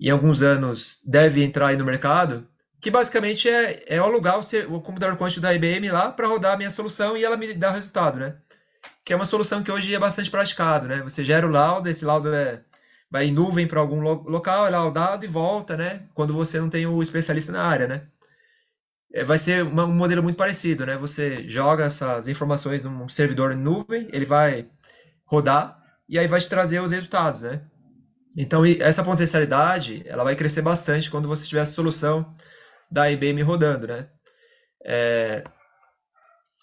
em 0.00 0.10
alguns 0.10 0.42
anos 0.42 1.00
deve 1.06 1.42
entrar 1.44 1.68
aí 1.68 1.76
no 1.76 1.84
mercado, 1.84 2.48
que 2.80 2.90
basicamente 2.90 3.48
é, 3.48 3.84
é 3.86 3.98
alugar 3.98 4.38
o, 4.38 4.76
o 4.76 4.80
computador 4.80 5.16
quântico 5.16 5.40
da 5.40 5.54
IBM 5.54 5.88
lá 5.90 6.10
para 6.10 6.26
rodar 6.26 6.54
a 6.54 6.56
minha 6.56 6.70
solução 6.70 7.16
e 7.16 7.24
ela 7.24 7.36
me 7.36 7.54
dá 7.54 7.70
resultado, 7.70 8.18
né? 8.18 8.36
Que 9.04 9.12
é 9.12 9.16
uma 9.16 9.26
solução 9.26 9.62
que 9.62 9.70
hoje 9.70 9.94
é 9.94 9.98
bastante 9.98 10.30
praticado, 10.30 10.88
né? 10.88 11.00
Você 11.02 11.24
gera 11.24 11.46
o 11.46 11.50
laudo, 11.50 11.88
esse 11.88 12.04
laudo 12.04 12.34
é, 12.34 12.60
vai 13.10 13.26
em 13.26 13.32
nuvem 13.32 13.66
para 13.68 13.80
algum 13.80 14.00
lo 14.00 14.24
local, 14.28 14.66
é 14.66 14.70
laudado 14.70 15.24
e 15.24 15.28
volta, 15.28 15.76
né? 15.76 16.08
Quando 16.14 16.32
você 16.32 16.60
não 16.60 16.68
tem 16.68 16.86
o 16.86 17.00
especialista 17.00 17.52
na 17.52 17.62
área, 17.62 17.86
né? 17.86 18.08
É, 19.12 19.24
vai 19.24 19.38
ser 19.38 19.64
um 19.64 19.94
modelo 19.94 20.22
muito 20.22 20.36
parecido, 20.36 20.84
né? 20.84 20.96
Você 20.96 21.48
joga 21.48 21.84
essas 21.84 22.28
informações 22.28 22.82
num 22.84 23.08
servidor 23.08 23.52
em 23.52 23.56
nuvem, 23.56 24.08
ele 24.12 24.26
vai 24.26 24.68
rodar 25.24 25.82
e 26.08 26.18
aí 26.18 26.26
vai 26.26 26.40
te 26.40 26.48
trazer 26.48 26.80
os 26.80 26.92
resultados, 26.92 27.42
né? 27.42 27.62
Então, 28.36 28.64
essa 28.64 29.02
potencialidade, 29.02 30.02
ela 30.06 30.24
vai 30.24 30.36
crescer 30.36 30.62
bastante 30.62 31.10
quando 31.10 31.26
você 31.28 31.46
tiver 31.46 31.62
a 31.62 31.66
solução 31.66 32.34
da 32.90 33.10
IBM 33.10 33.42
rodando, 33.42 33.88
né? 33.88 34.08
É... 34.84 35.44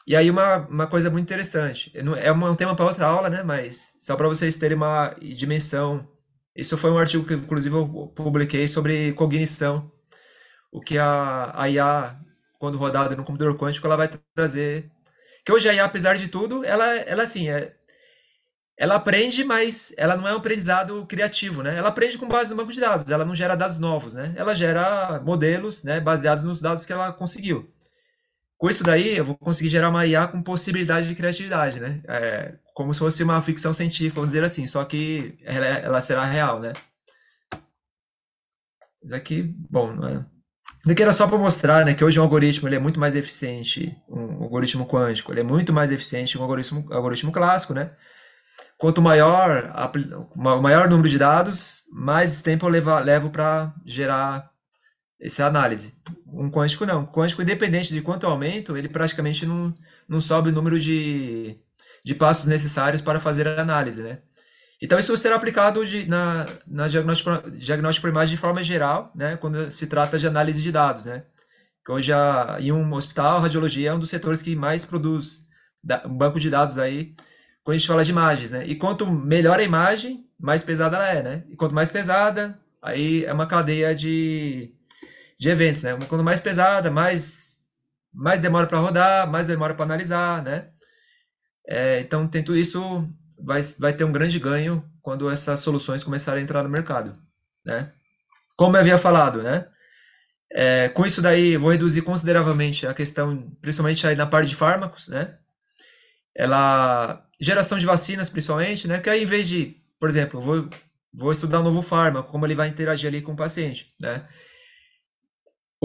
E 0.08 0.16
aí 0.16 0.30
uma, 0.30 0.58
uma 0.68 0.88
coisa 0.88 1.10
muito 1.10 1.26
interessante, 1.26 1.92
é 1.96 2.32
um 2.32 2.56
tema 2.56 2.76
para 2.76 2.86
outra 2.86 3.08
aula, 3.08 3.30
né? 3.30 3.44
Mas 3.44 3.98
só 4.00 4.16
para 4.16 4.28
vocês 4.28 4.56
terem 4.56 4.78
uma 4.78 5.16
dimensão, 5.20 6.08
isso 6.56 6.78
foi 6.78 6.92
um 6.92 6.98
artigo 6.98 7.26
que 7.26 7.34
inclusive 7.34 7.76
eu 7.76 7.88
publiquei 8.16 8.68
sobre 8.68 9.14
cognição, 9.14 9.92
o 10.72 10.80
que 10.80 10.98
a, 10.98 11.52
a 11.56 11.70
IA, 11.70 12.20
quando 12.66 12.80
rodada 12.80 13.16
no 13.16 13.24
computador 13.24 13.56
quântico, 13.58 13.86
ela 13.86 13.96
vai 13.96 14.10
trazer. 14.34 14.90
Que 15.46 15.52
hoje 15.52 15.70
a 15.70 15.74
IA, 15.74 15.86
apesar 15.86 16.18
de 16.18 16.28
tudo, 16.28 16.66
ela, 16.66 16.86
ela 17.02 17.22
assim, 17.24 17.48
é, 17.48 17.76
ela 18.78 18.96
aprende, 18.96 19.44
mas 19.44 19.94
ela 19.98 20.18
não 20.18 20.28
é 20.28 20.34
um 20.34 20.38
aprendizado 20.38 21.06
criativo, 21.06 21.62
né? 21.62 21.78
Ela 21.78 21.90
aprende 21.90 22.18
com 22.18 22.28
base 22.28 22.50
no 22.50 22.56
banco 22.56 22.74
de 22.74 22.80
dados, 22.80 23.10
ela 23.10 23.24
não 23.24 23.36
gera 23.36 23.56
dados 23.56 23.78
novos, 23.78 24.16
né? 24.16 24.34
Ela 24.36 24.56
gera 24.56 25.22
modelos, 25.24 25.84
né, 25.84 26.00
baseados 26.00 26.44
nos 26.44 26.60
dados 26.60 26.86
que 26.86 26.92
ela 26.94 27.14
conseguiu. 27.14 27.72
Com 28.58 28.70
isso 28.70 28.84
daí, 28.84 29.18
eu 29.18 29.26
vou 29.26 29.38
conseguir 29.38 29.70
gerar 29.70 29.90
uma 29.90 30.06
IA 30.08 30.28
com 30.28 30.42
possibilidade 30.42 31.08
de 31.08 31.16
criatividade, 31.16 31.80
né? 31.80 32.02
É, 32.08 32.56
como 32.74 32.94
se 32.94 33.00
fosse 33.00 33.24
uma 33.24 33.42
ficção 33.42 33.74
científica, 33.74 34.16
vamos 34.16 34.30
dizer 34.30 34.44
assim, 34.44 34.66
só 34.68 34.84
que 34.86 35.38
ela, 35.44 35.66
ela 35.66 36.02
será 36.02 36.26
real, 36.26 36.60
né? 36.60 36.74
Isso 39.04 39.16
aqui, 39.16 39.44
bom, 39.70 39.94
não 39.94 40.08
é... 40.08 40.35
Isso 40.86 40.92
aqui 40.92 41.02
era 41.02 41.12
só 41.12 41.28
para 41.28 41.40
mostrar, 41.40 41.84
né, 41.84 41.96
que 41.96 42.04
hoje 42.04 42.20
um 42.20 42.24
algoritmo 42.24 42.68
ele 42.70 42.76
é 42.76 42.80
muito 42.80 43.00
mais 43.00 43.16
eficiente, 43.16 43.92
um 44.08 44.44
algoritmo 44.44 44.86
quântico, 44.86 45.34
ele 45.34 45.40
é 45.40 45.44
muito 45.44 45.74
mais 45.74 45.92
eficiente 45.92 46.34
que 46.34 46.38
um 46.38 46.44
algoritmo, 46.44 46.86
algoritmo 46.94 47.32
clássico, 47.32 47.74
né? 47.74 47.90
Quanto 48.78 49.02
maior 49.02 49.74
o 50.36 50.62
maior 50.62 50.88
número 50.88 51.10
de 51.10 51.18
dados, 51.18 51.82
mais 51.92 52.44
tempo 52.44 52.68
eu 52.68 52.70
levo, 52.70 53.00
levo 53.00 53.32
para 53.32 53.74
gerar 53.84 54.52
essa 55.20 55.48
análise. 55.48 55.96
Um 56.28 56.52
quântico 56.52 56.86
não. 56.86 57.04
Quântico, 57.04 57.42
independente 57.42 57.92
de 57.92 58.02
quanto 58.02 58.28
eu 58.28 58.30
aumento, 58.30 58.78
ele 58.78 58.88
praticamente 58.88 59.44
não, 59.44 59.74
não 60.08 60.22
sobe 60.22 60.50
o 60.50 60.52
número 60.52 60.80
de, 60.80 61.60
de 62.04 62.14
passos 62.14 62.46
necessários 62.46 63.02
para 63.02 63.20
fazer 63.20 63.48
a 63.48 63.60
análise, 63.60 64.04
né? 64.04 64.20
Então, 64.82 65.00
isso 65.00 65.16
será 65.18 65.36
aplicado 65.36 65.86
de, 65.86 66.06
na, 66.08 66.46
na 66.68 66.88
diagnóstico, 66.88 67.50
diagnóstico 67.52 68.04
por 68.08 68.12
imagem 68.12 68.36
de 68.36 68.42
forma 68.42 68.64
geral, 68.64 69.12
né? 69.16 69.38
Quando 69.38 69.72
se 69.72 69.88
trata 69.88 70.18
de 70.18 70.28
análise 70.28 70.62
de 70.62 70.72
dados, 70.72 71.06
né? 71.06 71.24
Que 71.86 71.92
hoje, 71.92 72.12
a, 72.12 72.58
em 72.60 72.72
um 72.72 72.94
hospital, 72.94 73.38
a 73.38 73.42
radiologia 73.42 73.90
é 73.90 73.94
um 73.94 74.00
dos 74.00 74.10
setores 74.10 74.42
que 74.42 74.56
mais 74.56 74.84
produz 74.86 75.48
da, 75.84 76.06
um 76.06 76.18
banco 76.18 76.40
de 76.40 76.50
dados 76.50 76.78
aí 76.78 77.16
quando 77.66 77.76
a 77.76 77.78
gente 77.80 77.88
fala 77.88 78.06
de 78.06 78.12
imagens, 78.12 78.52
né? 78.52 78.64
E 78.68 78.76
quanto 78.76 79.08
melhor 79.08 79.60
a 79.60 79.64
imagem, 79.64 80.30
mais 80.40 80.62
pesada 80.62 80.98
ela 80.98 81.10
é, 81.10 81.24
né? 81.24 81.44
E 81.50 81.56
quanto 81.56 81.74
mais 81.74 81.90
pesada, 81.90 82.56
aí 82.80 83.26
é 83.26 83.34
uma 83.34 83.48
cadeia 83.48 83.96
de, 83.96 84.72
de 85.40 85.50
eventos, 85.50 85.82
né? 85.82 85.98
Quanto 86.08 86.24
mais 86.24 86.40
pesada, 86.40 86.92
mais, 86.92 87.62
mais 88.14 88.40
demora 88.40 88.68
para 88.68 88.78
rodar, 88.78 89.28
mais 89.30 89.48
demora 89.48 89.74
para 89.74 89.84
analisar, 89.84 90.44
né? 90.44 90.70
É, 91.68 92.02
então, 92.02 92.28
tem 92.28 92.44
tudo 92.44 92.56
isso, 92.56 92.80
vai, 93.40 93.62
vai 93.80 93.94
ter 93.94 94.04
um 94.04 94.12
grande 94.12 94.40
ganho 94.40 94.84
quando 95.02 95.30
essas 95.30 95.60
soluções 95.60 96.04
começarem 96.04 96.42
a 96.42 96.44
entrar 96.44 96.64
no 96.64 96.70
mercado, 96.70 97.14
né? 97.66 97.92
Como 98.58 98.76
eu 98.76 98.82
havia 98.82 98.98
falado, 98.98 99.42
né? 99.42 99.68
É, 100.52 100.90
com 100.90 101.06
isso 101.06 101.22
daí, 101.22 101.58
vou 101.58 101.72
reduzir 101.72 102.02
consideravelmente 102.02 102.88
a 102.88 102.94
questão, 102.94 103.52
principalmente 103.62 104.08
aí 104.08 104.16
na 104.16 104.26
parte 104.26 104.50
de 104.50 104.56
fármacos, 104.56 105.08
né? 105.10 105.38
ela 106.36 107.26
geração 107.40 107.80
de 107.80 107.86
vacinas 107.86 108.30
principalmente, 108.30 108.88
né? 108.88 109.00
Que 109.00 109.10
aí 109.10 109.24
em 109.24 109.26
vez 109.26 109.48
de, 109.48 109.78
por 110.00 110.10
exemplo, 110.10 110.42
vou 110.42 110.70
vou 111.14 111.32
estudar 111.32 111.62
um 111.62 111.64
novo 111.64 111.82
fármaco, 111.82 112.30
como 112.30 112.46
ele 112.46 112.56
vai 112.56 112.68
interagir 112.68 113.08
ali 113.08 113.22
com 113.22 113.32
o 113.32 113.38
paciente, 113.38 113.94
né? 114.00 114.28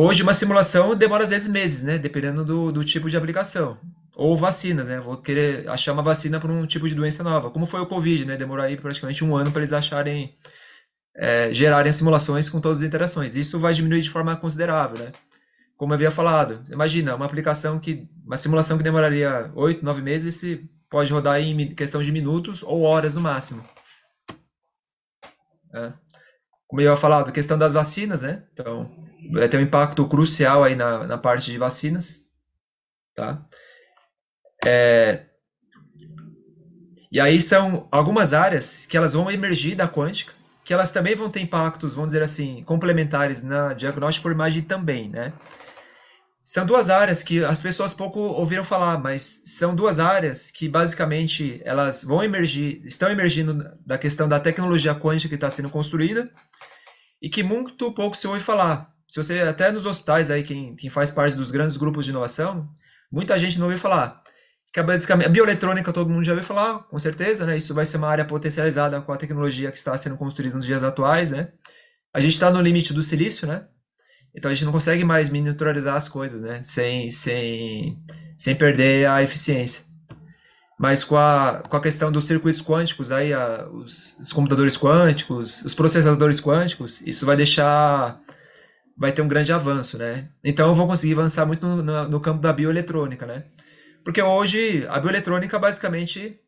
Hoje 0.02 0.22
uma 0.22 0.32
simulação 0.32 0.96
demora 0.96 1.24
às 1.24 1.28
vezes 1.28 1.46
meses, 1.46 1.82
né? 1.82 1.98
Dependendo 1.98 2.42
do, 2.42 2.72
do 2.72 2.82
tipo 2.82 3.10
de 3.10 3.18
aplicação. 3.18 3.78
Ou 4.16 4.34
vacinas, 4.34 4.88
né? 4.88 4.98
Vou 4.98 5.18
querer 5.18 5.68
achar 5.68 5.92
uma 5.92 6.02
vacina 6.02 6.40
para 6.40 6.50
um 6.50 6.66
tipo 6.66 6.88
de 6.88 6.94
doença 6.94 7.22
nova, 7.22 7.50
como 7.50 7.66
foi 7.66 7.80
o 7.80 7.86
Covid, 7.86 8.24
né? 8.24 8.34
Demorou 8.34 8.64
aí 8.64 8.78
praticamente 8.78 9.22
um 9.22 9.36
ano 9.36 9.52
para 9.52 9.60
eles 9.60 9.74
acharem, 9.74 10.34
é, 11.14 11.52
gerarem 11.52 11.92
simulações 11.92 12.48
com 12.48 12.62
todas 12.62 12.78
as 12.78 12.84
interações. 12.84 13.36
Isso 13.36 13.58
vai 13.58 13.74
diminuir 13.74 14.00
de 14.00 14.08
forma 14.08 14.34
considerável, 14.36 15.04
né? 15.04 15.12
como 15.76 15.92
eu 15.92 15.94
havia 15.94 16.10
falado, 16.10 16.62
imagina 16.70 17.14
uma 17.16 17.24
aplicação 17.24 17.78
que, 17.78 18.06
uma 18.22 18.36
simulação 18.36 18.76
que 18.76 18.84
demoraria 18.84 19.50
8, 19.54 19.82
9 19.82 20.02
meses, 20.02 20.34
se 20.34 20.68
pode 20.90 21.10
rodar 21.10 21.40
em 21.40 21.74
questão 21.74 22.02
de 22.02 22.12
minutos 22.12 22.62
ou 22.62 22.82
horas 22.82 23.14
no 23.14 23.22
máximo. 23.22 23.62
É. 25.74 25.92
Como 26.66 26.82
eu 26.82 26.90
havia 26.90 27.00
falado, 27.00 27.28
a 27.28 27.32
questão 27.32 27.56
das 27.56 27.72
vacinas, 27.72 28.20
né? 28.20 28.44
Então, 28.52 29.09
vai 29.32 29.48
ter 29.48 29.58
um 29.58 29.62
impacto 29.62 30.06
crucial 30.08 30.64
aí 30.64 30.74
na, 30.74 31.06
na 31.06 31.18
parte 31.18 31.50
de 31.50 31.58
vacinas, 31.58 32.26
tá? 33.14 33.46
É, 34.64 35.26
e 37.12 37.18
aí 37.18 37.40
são 37.40 37.88
algumas 37.90 38.32
áreas 38.32 38.86
que 38.86 38.96
elas 38.96 39.14
vão 39.14 39.28
emergir 39.30 39.74
da 39.74 39.88
quântica, 39.88 40.32
que 40.64 40.72
elas 40.72 40.92
também 40.92 41.16
vão 41.16 41.28
ter 41.28 41.40
impactos, 41.40 41.92
vamos 41.92 42.12
dizer 42.12 42.22
assim, 42.22 42.62
complementares 42.64 43.42
na 43.42 43.74
diagnóstico 43.74 44.22
por 44.22 44.32
imagem 44.32 44.62
também, 44.62 45.08
né? 45.08 45.32
São 46.42 46.64
duas 46.64 46.88
áreas 46.88 47.22
que 47.22 47.44
as 47.44 47.60
pessoas 47.60 47.92
pouco 47.92 48.20
ouviram 48.20 48.62
falar, 48.62 48.98
mas 48.98 49.42
são 49.44 49.74
duas 49.74 49.98
áreas 49.98 50.50
que 50.52 50.68
basicamente 50.68 51.60
elas 51.64 52.04
vão 52.04 52.22
emergir, 52.22 52.80
estão 52.84 53.10
emergindo 53.10 53.76
da 53.84 53.98
questão 53.98 54.28
da 54.28 54.38
tecnologia 54.38 54.94
quântica 54.94 55.28
que 55.28 55.34
está 55.34 55.50
sendo 55.50 55.68
construída 55.68 56.30
e 57.20 57.28
que 57.28 57.42
muito 57.42 57.92
pouco 57.92 58.16
se 58.16 58.28
ouve 58.28 58.40
falar. 58.40 58.88
Se 59.10 59.20
você 59.20 59.40
até 59.40 59.72
nos 59.72 59.86
hospitais 59.86 60.30
aí 60.30 60.44
quem, 60.44 60.76
quem 60.76 60.88
faz 60.88 61.10
parte 61.10 61.36
dos 61.36 61.50
grandes 61.50 61.76
grupos 61.76 62.04
de 62.04 62.12
inovação, 62.12 62.72
muita 63.10 63.36
gente 63.36 63.58
não 63.58 63.66
ouviu 63.66 63.76
falar. 63.76 64.22
Que 64.72 64.78
é 64.78 64.84
basicamente 64.84 65.26
a 65.26 65.28
bioeletrônica 65.28 65.92
todo 65.92 66.08
mundo 66.08 66.22
já 66.22 66.30
ouviu 66.30 66.46
falar, 66.46 66.84
com 66.84 66.96
certeza, 66.96 67.44
né? 67.44 67.56
Isso 67.56 67.74
vai 67.74 67.84
ser 67.84 67.96
uma 67.96 68.06
área 68.06 68.24
potencializada 68.24 69.00
com 69.00 69.12
a 69.12 69.16
tecnologia 69.16 69.72
que 69.72 69.76
está 69.76 69.98
sendo 69.98 70.16
construída 70.16 70.54
nos 70.54 70.64
dias 70.64 70.84
atuais, 70.84 71.32
né? 71.32 71.48
A 72.14 72.20
gente 72.20 72.34
está 72.34 72.52
no 72.52 72.60
limite 72.60 72.94
do 72.94 73.02
silício, 73.02 73.48
né? 73.48 73.66
Então 74.32 74.48
a 74.48 74.54
gente 74.54 74.64
não 74.64 74.70
consegue 74.70 75.02
mais 75.02 75.28
miniaturizar 75.28 75.96
as 75.96 76.08
coisas, 76.08 76.40
né? 76.40 76.62
Sem, 76.62 77.10
sem, 77.10 77.96
sem 78.36 78.54
perder 78.54 79.08
a 79.08 79.24
eficiência. 79.24 79.82
Mas 80.78 81.02
com 81.02 81.16
a, 81.16 81.64
com 81.68 81.76
a 81.76 81.80
questão 81.80 82.12
dos 82.12 82.26
circuitos 82.26 82.62
quânticos, 82.62 83.10
aí, 83.10 83.32
a, 83.32 83.68
os, 83.72 84.16
os, 84.20 84.32
computadores 84.32 84.78
quânticos, 84.78 85.62
os 85.62 85.74
processadores 85.74 86.40
quânticos, 86.40 87.00
isso 87.00 87.26
vai 87.26 87.36
deixar. 87.36 88.20
Vai 88.96 89.12
ter 89.12 89.22
um 89.22 89.28
grande 89.28 89.52
avanço, 89.52 89.98
né? 89.98 90.26
Então 90.44 90.74
vou 90.74 90.86
conseguir 90.86 91.14
avançar 91.14 91.46
muito 91.46 91.66
no, 91.66 91.82
no, 91.82 92.08
no 92.08 92.20
campo 92.20 92.42
da 92.42 92.52
bioeletrônica, 92.52 93.26
né? 93.26 93.44
Porque 94.04 94.22
hoje 94.22 94.86
a 94.88 94.98
bioeletrônica 94.98 95.58
basicamente 95.58 96.40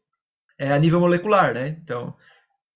é 0.59 0.73
a 0.73 0.79
nível 0.79 1.01
molecular, 1.01 1.55
né? 1.55 1.77
Então, 1.83 2.15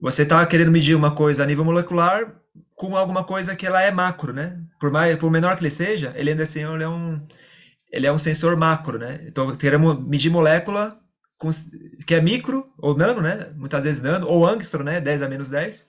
você 0.01 0.23
está 0.23 0.45
querendo 0.47 0.71
medir 0.71 0.95
uma 0.95 1.15
coisa 1.15 1.43
a 1.43 1.47
nível 1.47 1.65
molecular, 1.65 2.35
com 2.75 2.97
alguma 2.97 3.25
coisa 3.25 3.57
que 3.57 3.67
ela 3.67 3.83
é 3.83 3.91
macro, 3.91 4.33
né? 4.33 4.61
Por 4.79 4.91
mais, 4.91 5.17
por 5.17 5.31
menor 5.31 5.57
que 5.57 5.63
ele 5.63 5.71
seja, 5.71 6.13
ele 6.17 6.31
ainda 6.31 6.43
assim 6.43 6.65
ele 6.65 6.85
é 6.85 6.89
um, 6.89 7.27
ele 7.91 8.07
é 8.07 8.13
um 8.13 8.19
sensor 8.19 8.57
macro, 8.57 8.99
né? 8.99 9.21
Então 9.27 9.57
queremos 9.57 9.99
medir 10.07 10.31
molécula 10.31 10.99
com, 11.39 11.49
que 12.07 12.15
é 12.15 12.21
micro 12.21 12.65
ou 12.79 12.97
nano, 12.97 13.23
né? 13.23 13.51
Muitas 13.57 13.85
vezes 13.85 14.03
nano 14.03 14.27
ou 14.29 14.47
angstrom, 14.47 14.83
né? 14.85 15.01
10 15.01 15.23
a 15.23 15.29
menos 15.29 15.51
10, 15.51 15.87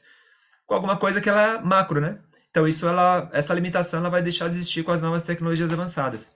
com 0.66 0.76
alguma 0.76 0.98
coisa 0.98 1.22
que 1.22 1.30
ela 1.30 1.56
é 1.56 1.62
macro, 1.62 2.00
né? 2.00 2.20
Então 2.58 2.68
isso 2.68 2.88
ela, 2.88 3.30
essa 3.34 3.54
limitação 3.54 4.00
ela 4.00 4.10
vai 4.10 4.20
deixar 4.20 4.48
de 4.48 4.56
existir 4.56 4.82
com 4.82 4.92
as 4.92 5.00
novas 5.00 5.24
tecnologias 5.24 5.72
avançadas. 5.72 6.36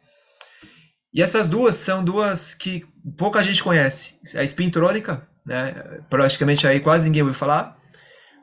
E 1.11 1.19
essas 1.19 1.47
duas 1.49 1.73
são 1.73 2.03
duas 2.03 2.53
que 2.53 2.85
pouca 3.17 3.41
gente 3.41 3.63
conhece. 3.63 4.19
A 4.35 4.43
espintrônica, 4.43 5.27
né? 5.43 5.73
Praticamente 6.11 6.67
aí 6.67 6.79
quase 6.79 7.05
ninguém 7.05 7.23
ouviu 7.23 7.33
falar. 7.33 7.75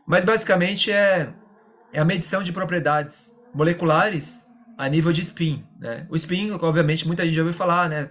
Mas 0.09 0.25
basicamente 0.25 0.91
é 0.91 1.29
é 1.93 2.01
a 2.01 2.05
medição 2.05 2.43
de 2.43 2.53
propriedades 2.53 3.33
moleculares 3.55 4.45
a 4.77 4.89
nível 4.89 5.13
de 5.13 5.21
spin. 5.21 5.65
Né? 5.79 6.05
O 6.11 6.17
spin, 6.17 6.51
obviamente, 6.61 7.07
muita 7.07 7.25
gente 7.25 7.37
já 7.37 7.43
ouviu 7.43 7.57
falar, 7.57 7.89
né? 7.89 8.09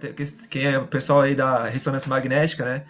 Quem 0.48 0.64
é 0.64 0.78
o 0.78 0.86
pessoal 0.86 1.20
aí 1.20 1.34
da 1.34 1.66
ressonância 1.66 2.08
magnética, 2.08 2.64
né? 2.64 2.84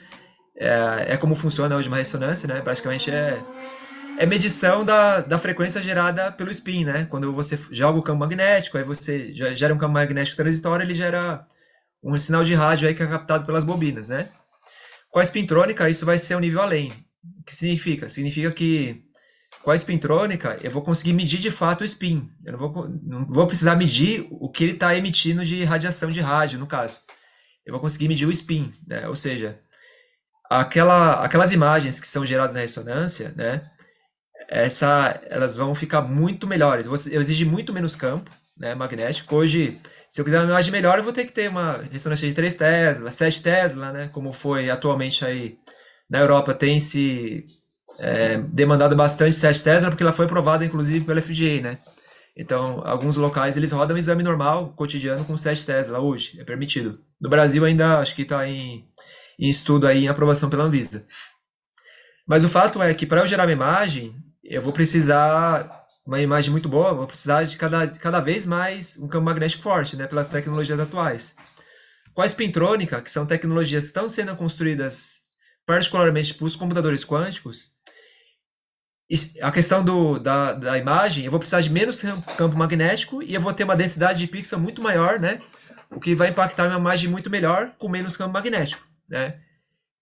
É, 0.56 1.14
é 1.14 1.16
como 1.16 1.34
funciona 1.34 1.74
hoje 1.74 1.88
uma 1.88 1.96
ressonância, 1.96 2.46
né? 2.46 2.60
Praticamente 2.60 3.10
é, 3.10 3.42
é 4.18 4.26
medição 4.26 4.84
da, 4.84 5.20
da 5.20 5.38
frequência 5.38 5.80
gerada 5.80 6.32
pelo 6.32 6.50
spin, 6.50 6.84
né? 6.84 7.06
Quando 7.08 7.32
você 7.32 7.56
joga 7.70 8.00
o 8.00 8.02
campo 8.02 8.18
magnético, 8.18 8.76
aí 8.76 8.82
você 8.82 9.32
gera 9.32 9.72
um 9.72 9.78
campo 9.78 9.92
magnético 9.92 10.36
transitório, 10.36 10.84
ele 10.84 10.94
gera 10.94 11.46
um 12.02 12.18
sinal 12.18 12.42
de 12.44 12.52
rádio 12.52 12.88
aí 12.88 12.94
que 12.94 13.02
é 13.02 13.06
captado 13.06 13.46
pelas 13.46 13.62
bobinas, 13.62 14.08
né? 14.08 14.28
Com 15.08 15.20
a 15.20 15.22
espintrônica, 15.22 15.88
isso 15.88 16.04
vai 16.04 16.18
ser 16.18 16.34
um 16.34 16.40
nível 16.40 16.60
além. 16.60 16.92
O 17.40 17.44
que 17.44 17.54
significa? 17.54 18.08
Significa 18.08 18.50
que 18.50 19.04
com 19.62 19.70
a 19.70 19.76
espintrônica, 19.76 20.58
eu 20.62 20.70
vou 20.70 20.82
conseguir 20.82 21.12
medir 21.12 21.38
de 21.38 21.50
fato 21.50 21.82
o 21.82 21.84
spin. 21.84 22.28
Eu 22.44 22.52
não 22.52 22.58
vou, 22.58 22.88
não 22.88 23.24
vou 23.24 23.46
precisar 23.46 23.76
medir 23.76 24.26
o 24.30 24.50
que 24.50 24.64
ele 24.64 24.72
está 24.72 24.96
emitindo 24.96 25.44
de 25.44 25.62
radiação 25.62 26.10
de 26.10 26.20
rádio, 26.20 26.58
no 26.58 26.66
caso. 26.66 26.98
Eu 27.64 27.72
vou 27.72 27.80
conseguir 27.80 28.08
medir 28.08 28.26
o 28.26 28.32
spin, 28.32 28.74
né? 28.84 29.06
Ou 29.06 29.14
seja, 29.14 29.60
aquela, 30.50 31.24
aquelas 31.24 31.52
imagens 31.52 32.00
que 32.00 32.08
são 32.08 32.26
geradas 32.26 32.54
na 32.54 32.60
ressonância, 32.60 33.32
né? 33.36 33.62
Essa, 34.48 35.20
elas 35.28 35.54
vão 35.54 35.74
ficar 35.74 36.00
muito 36.00 36.46
melhores. 36.46 36.86
Eu 36.86 37.20
exige 37.20 37.44
muito 37.44 37.72
menos 37.72 37.94
campo 37.94 38.30
né, 38.56 38.74
magnético. 38.74 39.36
Hoje, 39.36 39.78
se 40.08 40.20
eu 40.20 40.24
quiser 40.24 40.40
uma 40.40 40.50
imagem 40.50 40.72
melhor, 40.72 40.98
eu 40.98 41.04
vou 41.04 41.12
ter 41.12 41.24
que 41.24 41.32
ter 41.32 41.48
uma 41.48 41.82
ressonância 41.92 42.26
de 42.26 42.34
3 42.34 42.56
Tesla, 42.56 43.10
7 43.10 43.42
Tesla, 43.42 43.92
né? 43.92 44.08
Como 44.12 44.32
foi 44.32 44.70
atualmente 44.70 45.24
aí 45.24 45.58
na 46.08 46.20
Europa, 46.20 46.54
tem 46.54 46.80
se 46.80 47.44
é, 48.00 48.38
demandado 48.38 48.96
bastante 48.96 49.36
7 49.36 49.62
Tesla, 49.62 49.90
porque 49.90 50.02
ela 50.02 50.12
foi 50.12 50.24
aprovada, 50.24 50.64
inclusive, 50.64 51.04
pela 51.04 51.20
FDA, 51.20 51.60
né? 51.60 51.78
Então, 52.36 52.82
alguns 52.86 53.16
locais, 53.16 53.56
eles 53.56 53.72
rodam 53.72 53.96
um 53.96 53.98
exame 53.98 54.22
normal, 54.22 54.72
cotidiano, 54.76 55.24
com 55.24 55.36
7 55.36 55.66
Tesla 55.66 55.98
hoje, 55.98 56.40
é 56.40 56.44
permitido. 56.44 57.00
No 57.20 57.28
Brasil, 57.28 57.64
ainda, 57.64 57.98
acho 57.98 58.14
que 58.14 58.22
está 58.22 58.48
em, 58.48 58.86
em 59.38 59.50
estudo 59.50 59.86
aí, 59.86 60.04
em 60.04 60.08
aprovação 60.08 60.48
pela 60.48 60.64
Anvisa. 60.64 61.04
Mas 62.26 62.44
o 62.44 62.48
fato 62.48 62.82
é 62.82 62.94
que, 62.94 63.06
para 63.06 63.22
eu 63.22 63.26
gerar 63.26 63.46
uma 63.46 63.52
imagem, 63.52 64.14
eu 64.48 64.62
vou 64.62 64.72
precisar 64.72 65.86
uma 66.06 66.20
imagem 66.20 66.50
muito 66.50 66.68
boa, 66.68 66.94
vou 66.94 67.06
precisar 67.06 67.44
de 67.44 67.56
cada, 67.58 67.86
cada 67.86 68.18
vez 68.18 68.46
mais 68.46 68.96
um 68.96 69.06
campo 69.06 69.26
magnético 69.26 69.62
forte, 69.62 69.94
né, 69.94 70.06
pelas 70.06 70.26
tecnologias 70.26 70.80
atuais. 70.80 71.36
Com 72.14 72.22
a 72.22 72.26
espintrônica, 72.26 73.00
que 73.02 73.12
são 73.12 73.26
tecnologias 73.26 73.84
que 73.84 73.88
estão 73.88 74.08
sendo 74.08 74.34
construídas 74.34 75.18
particularmente 75.66 76.32
para 76.32 76.46
os 76.46 76.56
computadores 76.56 77.04
quânticos, 77.04 77.72
a 79.42 79.52
questão 79.52 79.84
do, 79.84 80.18
da, 80.18 80.52
da 80.52 80.78
imagem, 80.78 81.24
eu 81.24 81.30
vou 81.30 81.38
precisar 81.38 81.60
de 81.60 81.70
menos 81.70 82.02
campo 82.36 82.56
magnético 82.56 83.22
e 83.22 83.34
eu 83.34 83.40
vou 83.40 83.52
ter 83.52 83.64
uma 83.64 83.76
densidade 83.76 84.18
de 84.18 84.26
pixel 84.26 84.58
muito 84.58 84.82
maior, 84.82 85.18
né? 85.18 85.38
O 85.90 86.00
que 86.00 86.14
vai 86.14 86.28
impactar 86.28 86.66
minha 86.66 86.78
imagem 86.78 87.08
muito 87.08 87.30
melhor 87.30 87.74
com 87.78 87.88
menos 87.88 88.16
campo 88.16 88.32
magnético, 88.32 88.82
né? 89.08 89.40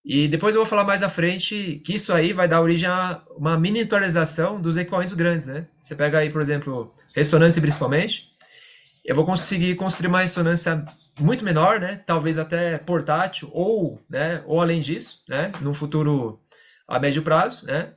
E 0.07 0.29
depois 0.29 0.55
eu 0.55 0.61
vou 0.61 0.69
falar 0.69 0.85
mais 0.85 1.03
à 1.03 1.09
frente 1.09 1.83
que 1.85 1.95
isso 1.95 2.13
aí 2.13 2.33
vai 2.33 2.47
dar 2.47 2.61
origem 2.61 2.89
a 2.89 3.23
uma 3.37 3.59
miniaturização 3.59 4.61
dos 4.61 4.77
equipamentos 4.77 5.15
grandes, 5.15 5.49
né? 5.49 5.67
Você 5.83 5.97
pega 5.97 6.19
aí, 6.19 6.31
por 6.31 6.41
exemplo, 6.41 6.95
ressonância 7.15 7.61
principalmente, 7.61 8.29
eu 9.05 9.17
vou 9.17 9.27
conseguir 9.27 9.75
construir 9.75 10.09
uma 10.09 10.21
ressonância 10.21 10.85
muito 11.19 11.45
menor, 11.45 11.81
né? 11.81 12.01
Talvez 12.07 12.39
até 12.39 12.79
portátil 12.79 13.51
ou, 13.53 14.01
né? 14.09 14.43
Ou 14.47 14.61
além 14.61 14.81
disso, 14.81 15.25
né? 15.29 15.51
No 15.61 15.75
futuro 15.75 16.41
a 16.87 17.01
médio 17.01 17.23
prazo, 17.23 17.67
né? 17.67 17.93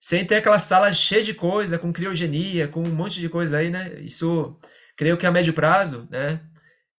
sem 0.00 0.24
ter 0.24 0.36
aquela 0.36 0.58
sala 0.58 0.92
cheia 0.92 1.24
de 1.24 1.34
coisa, 1.34 1.78
com 1.78 1.92
criogenia, 1.92 2.68
com 2.68 2.82
um 2.82 2.94
monte 2.94 3.20
de 3.20 3.28
coisa 3.28 3.58
aí, 3.58 3.70
né? 3.70 3.94
Isso, 4.00 4.56
creio 4.96 5.16
que 5.16 5.26
a 5.26 5.30
médio 5.30 5.52
prazo, 5.52 6.06
né? 6.10 6.40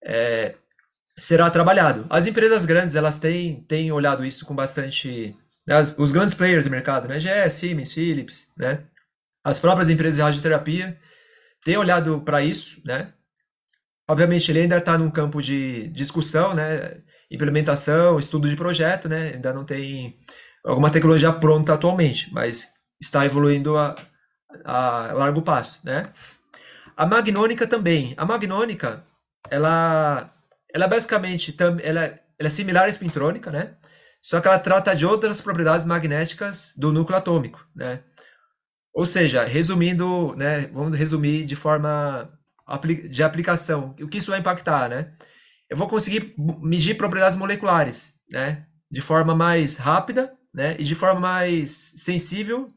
É, 0.03 0.55
será 1.19 1.49
trabalhado. 1.49 2.05
As 2.09 2.25
empresas 2.25 2.65
grandes, 2.65 2.95
elas 2.95 3.19
têm, 3.19 3.61
têm 3.63 3.91
olhado 3.91 4.25
isso 4.25 4.45
com 4.45 4.55
bastante... 4.55 5.35
As, 5.67 5.97
os 5.99 6.11
grandes 6.11 6.33
players 6.33 6.65
do 6.65 6.71
mercado, 6.71 7.07
né? 7.07 7.19
GE, 7.19 7.49
Siemens, 7.51 7.93
Philips, 7.93 8.53
né? 8.57 8.85
As 9.43 9.59
próprias 9.59 9.89
empresas 9.89 10.15
de 10.15 10.21
radioterapia 10.21 10.99
têm 11.63 11.77
olhado 11.77 12.21
para 12.21 12.41
isso, 12.41 12.81
né? 12.85 13.13
Obviamente, 14.09 14.49
ele 14.49 14.61
ainda 14.61 14.77
está 14.77 14.97
num 14.97 15.11
campo 15.11 15.41
de 15.41 15.87
discussão, 15.89 16.55
né? 16.55 17.01
Implementação, 17.29 18.17
estudo 18.17 18.49
de 18.49 18.55
projeto, 18.55 19.07
né? 19.07 19.33
Ainda 19.35 19.53
não 19.53 19.63
tem 19.63 20.17
alguma 20.65 20.89
tecnologia 20.89 21.31
pronta 21.31 21.73
atualmente, 21.73 22.33
mas 22.33 22.73
está 22.99 23.25
evoluindo 23.25 23.77
a, 23.77 23.95
a 24.65 25.13
largo 25.13 25.41
passo, 25.41 25.79
né? 25.83 26.09
A 26.97 27.05
magnônica 27.05 27.67
também. 27.67 28.13
A 28.17 28.25
magnônica, 28.25 29.03
ela, 29.49 30.33
ela 30.73 30.87
basicamente 30.87 31.55
ela, 31.59 31.77
ela 31.83 32.21
é 32.37 32.49
similar 32.49 32.85
à 32.85 32.89
espintrônica, 32.89 33.51
né? 33.51 33.75
Só 34.21 34.41
que 34.41 34.47
ela 34.47 34.59
trata 34.59 34.95
de 34.95 35.05
outras 35.05 35.41
propriedades 35.41 35.85
magnéticas 35.85 36.73
do 36.77 36.91
núcleo 36.91 37.17
atômico, 37.17 37.63
né? 37.75 37.99
Ou 38.93 39.05
seja, 39.05 39.45
resumindo, 39.45 40.35
né, 40.35 40.67
vamos 40.67 40.97
resumir 40.97 41.45
de 41.45 41.55
forma 41.55 42.27
de 43.09 43.23
aplicação, 43.23 43.95
o 43.99 44.07
que 44.07 44.17
isso 44.17 44.31
vai 44.31 44.39
impactar, 44.39 44.89
né? 44.89 45.13
Eu 45.69 45.77
vou 45.77 45.87
conseguir 45.87 46.35
medir 46.61 46.97
propriedades 46.97 47.37
moleculares, 47.37 48.15
né, 48.29 48.65
de 48.91 49.01
forma 49.01 49.35
mais 49.35 49.77
rápida, 49.77 50.31
né, 50.53 50.75
e 50.77 50.83
de 50.83 50.95
forma 50.95 51.19
mais 51.19 51.71
sensível 51.97 52.67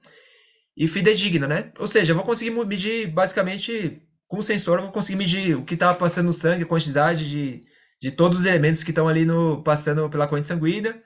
e 0.77 0.87
fidedigna, 0.87 1.47
né? 1.47 1.73
Ou 1.79 1.89
seja, 1.89 2.13
eu 2.13 2.17
vou 2.17 2.25
conseguir 2.25 2.51
medir 2.51 3.09
basicamente 3.09 4.03
com 4.29 4.39
o 4.39 4.43
sensor, 4.43 4.79
eu 4.79 4.85
vou 4.85 4.93
conseguir 4.93 5.19
medir 5.19 5.57
o 5.57 5.65
que 5.65 5.75
está 5.75 5.93
passando 5.93 6.27
no 6.27 6.33
sangue, 6.33 6.63
a 6.63 6.67
quantidade 6.67 7.29
de, 7.29 7.61
de 8.03 8.11
todos 8.11 8.41
os 8.41 8.45
elementos 8.47 8.83
que 8.83 8.91
estão 8.91 9.07
ali 9.09 9.25
no 9.25 9.63
passando 9.63 10.11
pela 10.11 10.27
corrente 10.27 10.49
sanguínea, 10.49 11.01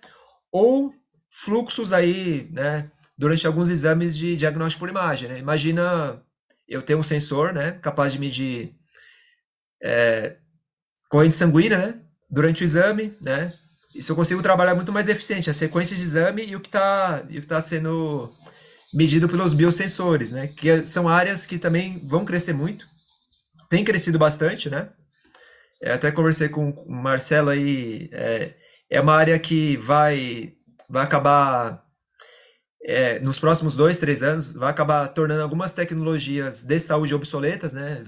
ou 0.50 0.94
fluxos 1.28 1.92
aí, 1.92 2.48
né, 2.50 2.90
durante 3.18 3.46
alguns 3.46 3.68
exames 3.68 4.16
de 4.16 4.34
diagnóstico 4.34 4.80
por 4.80 4.88
imagem, 4.88 5.28
né? 5.28 5.38
Imagina 5.38 6.22
eu 6.66 6.80
ter 6.80 6.94
um 6.94 7.02
sensor, 7.02 7.52
né, 7.52 7.72
capaz 7.82 8.14
de 8.14 8.18
medir 8.18 8.74
é, 9.82 10.36
corrente 11.10 11.36
sanguínea, 11.36 11.78
né, 11.78 12.00
durante 12.30 12.62
o 12.62 12.64
exame, 12.64 13.12
né? 13.20 13.52
Isso 13.94 14.12
eu 14.12 14.16
consigo 14.16 14.42
trabalhar 14.42 14.74
muito 14.74 14.92
mais 14.92 15.08
eficiente, 15.10 15.50
a 15.50 15.54
sequência 15.54 15.94
de 15.94 16.02
exame 16.02 16.46
e 16.46 16.56
o 16.56 16.60
que 16.60 16.68
está 16.68 17.22
tá 17.46 17.60
sendo 17.60 18.30
medido 18.92 19.28
pelos 19.28 19.52
biosensores, 19.52 20.32
né? 20.32 20.46
Que 20.46 20.84
são 20.86 21.08
áreas 21.10 21.44
que 21.44 21.58
também 21.58 21.98
vão 22.04 22.24
crescer 22.24 22.54
muito, 22.54 22.86
tem 23.68 23.84
crescido 23.84 24.18
bastante, 24.18 24.70
né? 24.70 24.88
Eu 25.80 25.94
até 25.94 26.10
conversei 26.10 26.48
com 26.48 26.70
o 26.70 26.90
Marcelo 26.90 27.50
aí, 27.50 28.08
é, 28.12 28.54
é 28.90 29.00
uma 29.00 29.14
área 29.14 29.38
que 29.38 29.76
vai, 29.76 30.54
vai 30.88 31.04
acabar, 31.04 31.84
é, 32.82 33.18
nos 33.20 33.38
próximos 33.38 33.74
dois, 33.74 33.98
três 33.98 34.22
anos, 34.22 34.52
vai 34.52 34.70
acabar 34.70 35.08
tornando 35.08 35.42
algumas 35.42 35.72
tecnologias 35.72 36.62
de 36.62 36.78
saúde 36.78 37.14
obsoletas, 37.14 37.74
né? 37.74 38.02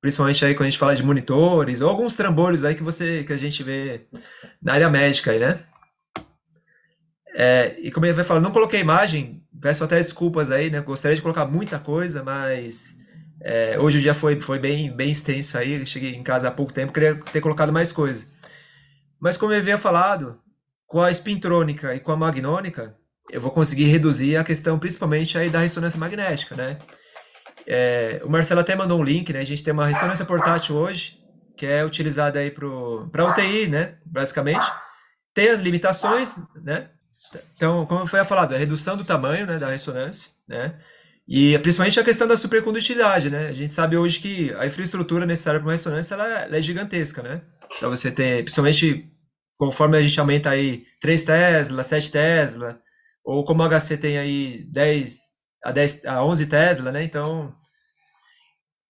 Principalmente 0.00 0.44
aí 0.44 0.54
quando 0.54 0.66
a 0.66 0.70
gente 0.70 0.78
fala 0.78 0.96
de 0.96 1.02
monitores, 1.02 1.80
ou 1.80 1.88
alguns 1.88 2.16
trambolhos 2.16 2.64
aí 2.64 2.74
que 2.74 2.82
você, 2.82 3.22
que 3.24 3.32
a 3.32 3.36
gente 3.36 3.62
vê 3.62 4.06
na 4.62 4.74
área 4.74 4.90
médica 4.90 5.30
aí, 5.30 5.38
né? 5.38 5.58
É, 7.38 7.76
e 7.80 7.90
como 7.90 8.06
ele 8.06 8.14
vai 8.14 8.24
falar, 8.24 8.40
não 8.40 8.50
coloquei 8.50 8.80
imagem, 8.80 9.44
peço 9.60 9.84
até 9.84 9.98
desculpas 9.98 10.50
aí, 10.50 10.70
né? 10.70 10.80
Gostaria 10.80 11.14
de 11.14 11.22
colocar 11.22 11.44
muita 11.44 11.78
coisa, 11.78 12.22
mas 12.22 12.96
é, 13.48 13.78
hoje 13.78 13.98
o 13.98 14.00
dia 14.00 14.12
foi, 14.12 14.40
foi 14.40 14.58
bem, 14.58 14.90
bem 14.90 15.08
extenso 15.08 15.56
aí. 15.56 15.86
Cheguei 15.86 16.16
em 16.16 16.22
casa 16.24 16.48
há 16.48 16.50
pouco 16.50 16.72
tempo, 16.72 16.92
queria 16.92 17.14
ter 17.14 17.40
colocado 17.40 17.72
mais 17.72 17.92
coisa. 17.92 18.26
Mas 19.20 19.36
como 19.36 19.52
eu 19.52 19.58
havia 19.60 19.78
falado, 19.78 20.40
com 20.84 21.00
a 21.00 21.12
espintrônica 21.12 21.94
e 21.94 22.00
com 22.00 22.10
a 22.10 22.16
magnônica, 22.16 22.96
eu 23.30 23.40
vou 23.40 23.52
conseguir 23.52 23.84
reduzir 23.84 24.36
a 24.36 24.42
questão 24.42 24.80
principalmente 24.80 25.38
aí 25.38 25.48
da 25.48 25.60
ressonância 25.60 25.96
magnética, 25.96 26.56
né? 26.56 26.76
É, 27.64 28.20
o 28.24 28.28
Marcelo 28.28 28.62
até 28.62 28.74
mandou 28.74 28.98
um 28.98 29.04
link, 29.04 29.32
né? 29.32 29.38
A 29.38 29.46
gente 29.46 29.62
tem 29.62 29.72
uma 29.72 29.86
ressonância 29.86 30.24
portátil 30.24 30.74
hoje, 30.74 31.16
que 31.56 31.66
é 31.66 31.84
utilizada 31.84 32.40
aí 32.40 32.50
para 32.50 33.30
UTI, 33.30 33.68
né? 33.68 33.94
Basicamente. 34.04 34.66
Tem 35.32 35.50
as 35.50 35.60
limitações, 35.60 36.36
né? 36.64 36.90
Então, 37.54 37.86
como 37.86 38.08
foi 38.08 38.24
falado, 38.24 38.56
a 38.56 38.58
redução 38.58 38.96
do 38.96 39.04
tamanho 39.04 39.46
né, 39.46 39.56
da 39.56 39.68
ressonância, 39.68 40.32
né? 40.48 40.74
E 41.28 41.58
principalmente 41.58 41.98
a 41.98 42.04
questão 42.04 42.26
da 42.26 42.36
supercondutilidade, 42.36 43.30
né? 43.30 43.48
A 43.48 43.52
gente 43.52 43.72
sabe 43.72 43.96
hoje 43.96 44.20
que 44.20 44.54
a 44.54 44.66
infraestrutura 44.66 45.26
necessária 45.26 45.58
para 45.58 45.66
uma 45.66 45.72
ressonância 45.72 46.14
ela, 46.14 46.42
ela 46.42 46.56
é 46.56 46.62
gigantesca, 46.62 47.22
né? 47.22 47.42
Para 47.80 47.88
você 47.88 48.12
ter, 48.12 48.44
principalmente 48.44 49.10
conforme 49.58 49.96
a 49.98 50.02
gente 50.02 50.18
aumenta 50.20 50.50
aí 50.50 50.84
3 51.00 51.24
Tesla, 51.24 51.82
7 51.82 52.12
Tesla, 52.12 52.80
ou 53.24 53.44
como 53.44 53.62
o 53.62 53.68
HC 53.68 53.96
tem 53.96 54.18
aí 54.18 54.64
10 54.70 55.18
a 55.64 55.72
10 55.72 56.04
a 56.04 56.24
11 56.24 56.46
Tesla, 56.46 56.92
né? 56.92 57.02
Então 57.02 57.52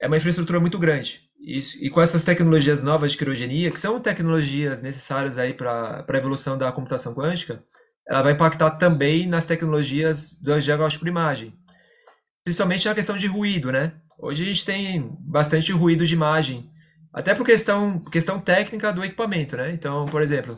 é 0.01 0.07
uma 0.07 0.19
infraestrutura 0.19 0.61
muito 0.61 0.79
grande. 0.79 1.23
Isso, 1.41 1.79
e 1.83 1.89
com 1.89 2.01
essas 2.03 2.25
tecnologias 2.25 2.83
novas 2.83 3.13
de 3.13 3.19
criogenia, 3.19 3.71
que 3.71 3.81
são 3.81 4.01
tecnologias 4.01 4.83
necessárias 4.83 5.39
aí 5.39 5.55
para 5.55 6.05
a 6.07 6.17
evolução 6.17 6.59
da 6.59 6.73
computação 6.73 7.15
quântica, 7.15 7.63
ela 8.09 8.23
vai 8.23 8.33
impactar 8.33 8.73
também 8.73 9.27
nas 9.27 9.45
tecnologias 9.45 10.35
do 10.41 10.59
diagnóstico 10.61 11.05
por 11.05 11.09
imagem. 11.09 11.55
Principalmente 12.47 12.87
na 12.87 12.95
questão 12.95 13.17
de 13.17 13.27
ruído, 13.27 13.73
né? 13.73 13.95
Hoje 14.17 14.45
a 14.45 14.47
gente 14.47 14.65
tem 14.65 15.11
bastante 15.19 15.73
ruído 15.73 16.07
de 16.07 16.15
imagem, 16.15 16.71
até 17.13 17.35
por 17.35 17.45
questão, 17.45 17.99
questão 17.99 18.39
técnica 18.39 18.93
do 18.93 19.05
equipamento, 19.05 19.57
né? 19.57 19.73
Então, 19.73 20.07
por 20.07 20.23
exemplo, 20.23 20.57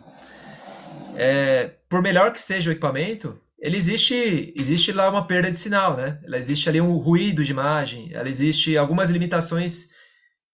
é, 1.16 1.70
por 1.88 2.02
melhor 2.02 2.30
que 2.30 2.42
seja 2.42 2.68
o 2.68 2.72
equipamento, 2.74 3.40
ele 3.58 3.78
existe, 3.78 4.52
existe 4.54 4.92
lá 4.92 5.08
uma 5.08 5.26
perda 5.26 5.50
de 5.50 5.58
sinal, 5.58 5.96
né? 5.96 6.20
Ela 6.24 6.36
existe 6.36 6.68
ali 6.68 6.78
um 6.78 6.94
ruído 6.98 7.42
de 7.42 7.52
imagem, 7.52 8.10
ela 8.12 8.28
existe 8.28 8.76
algumas 8.76 9.08
limitações 9.08 9.88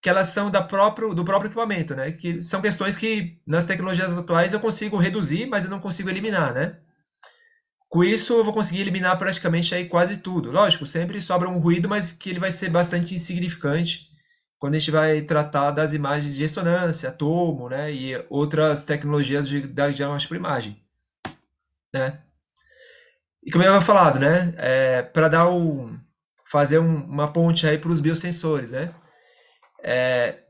que 0.01 0.09
elas 0.09 0.29
são 0.29 0.53
da 0.53 0.63
próprio, 0.63 1.17
do 1.17 1.25
próprio 1.25 1.49
equipamento, 1.49 1.97
né? 1.97 2.13
Que 2.13 2.45
são 2.45 2.63
questões 2.63 2.97
que 2.97 3.41
nas 3.45 3.65
tecnologias 3.65 4.17
atuais 4.17 4.53
eu 4.53 4.61
consigo 4.61 4.97
reduzir, 4.99 5.47
mas 5.47 5.65
eu 5.65 5.71
não 5.71 5.81
consigo 5.81 6.09
eliminar, 6.09 6.55
né? 6.55 6.79
Com 7.95 8.03
isso 8.03 8.33
eu 8.33 8.43
vou 8.43 8.53
conseguir 8.53 8.81
eliminar 8.81 9.17
praticamente 9.17 9.73
aí 9.73 9.89
quase 9.89 10.17
tudo. 10.17 10.51
Lógico, 10.51 10.85
sempre 10.85 11.23
sobra 11.23 11.49
um 11.49 11.61
ruído, 11.61 11.89
mas 11.89 12.11
que 12.11 12.29
ele 12.29 12.41
vai 12.41 12.51
ser 12.51 12.69
bastante 12.69 13.15
insignificante 13.15 14.09
quando 14.59 14.75
a 14.75 14.79
gente 14.81 14.91
vai 14.91 15.23
tratar 15.23 15.71
das 15.71 15.93
imagens 15.93 16.35
de 16.35 16.43
ressonância, 16.43 17.13
tomo, 17.13 17.69
né? 17.69 17.93
E 17.93 18.27
outras 18.29 18.85
tecnologias 18.85 19.49
de, 19.49 19.61
da 19.69 19.89
diagnóstico 19.91 20.35
por 20.35 20.37
imagem, 20.37 20.77
né? 21.95 22.19
E 23.45 23.53
como 23.53 23.63
eu 23.63 23.71
havia 23.71 23.87
falado, 23.87 24.19
né? 24.19 24.53
É, 24.57 25.03
para 25.03 25.29
dar 25.29 25.49
um, 25.49 25.97
fazer 26.51 26.81
um, 26.81 26.97
uma 27.05 27.33
ponte 27.33 27.65
aí 27.65 27.79
para 27.79 27.93
os 27.93 28.01
biosensores, 28.01 28.73
né? 28.73 28.93
É, 29.85 30.41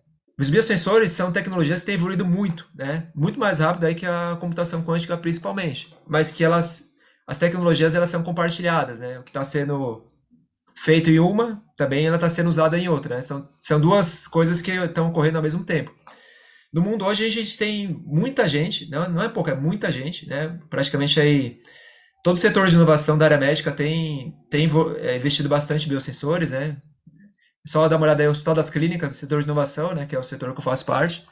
os 0.41 0.49
biosensores 0.49 1.11
são 1.11 1.31
tecnologias 1.31 1.81
que 1.81 1.87
têm 1.87 1.97
evoluído 1.97 2.25
muito, 2.25 2.67
né? 2.75 3.11
Muito 3.15 3.39
mais 3.39 3.59
rápido 3.59 3.85
aí 3.85 3.95
que 3.95 4.07
a 4.07 4.35
computação 4.41 4.83
quântica 4.83 5.15
principalmente, 5.19 5.95
mas 6.07 6.33
que 6.33 6.43
elas, 6.43 6.94
as 7.27 7.39
tecnologias 7.39 7.95
elas 7.95 8.11
são 8.11 8.23
compartilhadas, 8.23 9.01
né? 9.01 9.19
O 9.19 9.23
que 9.23 9.31
está 9.31 9.45
sendo 9.45 10.07
feito 10.77 11.11
em 11.11 11.19
uma, 11.19 11.63
também 11.77 12.07
ela 12.07 12.17
está 12.17 12.29
sendo 12.29 12.49
usada 12.49 12.79
em 12.79 12.89
outra, 12.89 13.17
né? 13.17 13.23
São, 13.23 13.49
são 13.59 13.81
duas 13.81 14.27
coisas 14.27 14.61
que 14.61 14.73
estão 14.73 15.09
ocorrendo 15.09 15.39
ao 15.39 15.43
mesmo 15.43 15.65
tempo. 15.65 15.95
No 16.73 16.83
mundo 16.83 17.05
hoje 17.05 17.25
a 17.25 17.31
gente 17.31 17.57
tem 17.57 18.03
muita 18.05 18.49
gente, 18.49 18.91
não, 18.91 19.09
não 19.09 19.23
é 19.23 19.29
pouca, 19.29 19.53
é 19.53 19.55
muita 19.55 19.91
gente, 19.91 20.29
né? 20.29 20.59
Praticamente 20.69 21.21
aí 21.21 21.61
todo 22.25 22.37
o 22.37 22.41
setor 22.41 22.67
de 22.67 22.75
inovação 22.75 23.17
da 23.17 23.27
área 23.27 23.39
médica 23.39 23.71
tem, 23.71 24.35
tem 24.51 24.67
é, 24.99 25.17
investido 25.17 25.49
bastante 25.49 25.87
em 25.87 25.89
biosensores, 25.91 26.51
né? 26.51 26.79
Só 27.67 27.87
dar 27.87 27.97
uma 27.97 28.05
olhada 28.05 28.23
aí 28.23 28.27
no 28.27 28.33
Hospital 28.33 28.55
das 28.55 28.71
Clínicas, 28.71 29.13
o 29.13 29.15
setor 29.15 29.39
de 29.41 29.45
inovação, 29.45 29.95
né? 29.95 30.07
Que 30.07 30.17
é 30.17 30.19
o 30.19 30.25
setor 30.25 30.53
que 30.53 30.59
eu 30.59 30.65
faço 30.65 30.85
parte. 30.85 31.25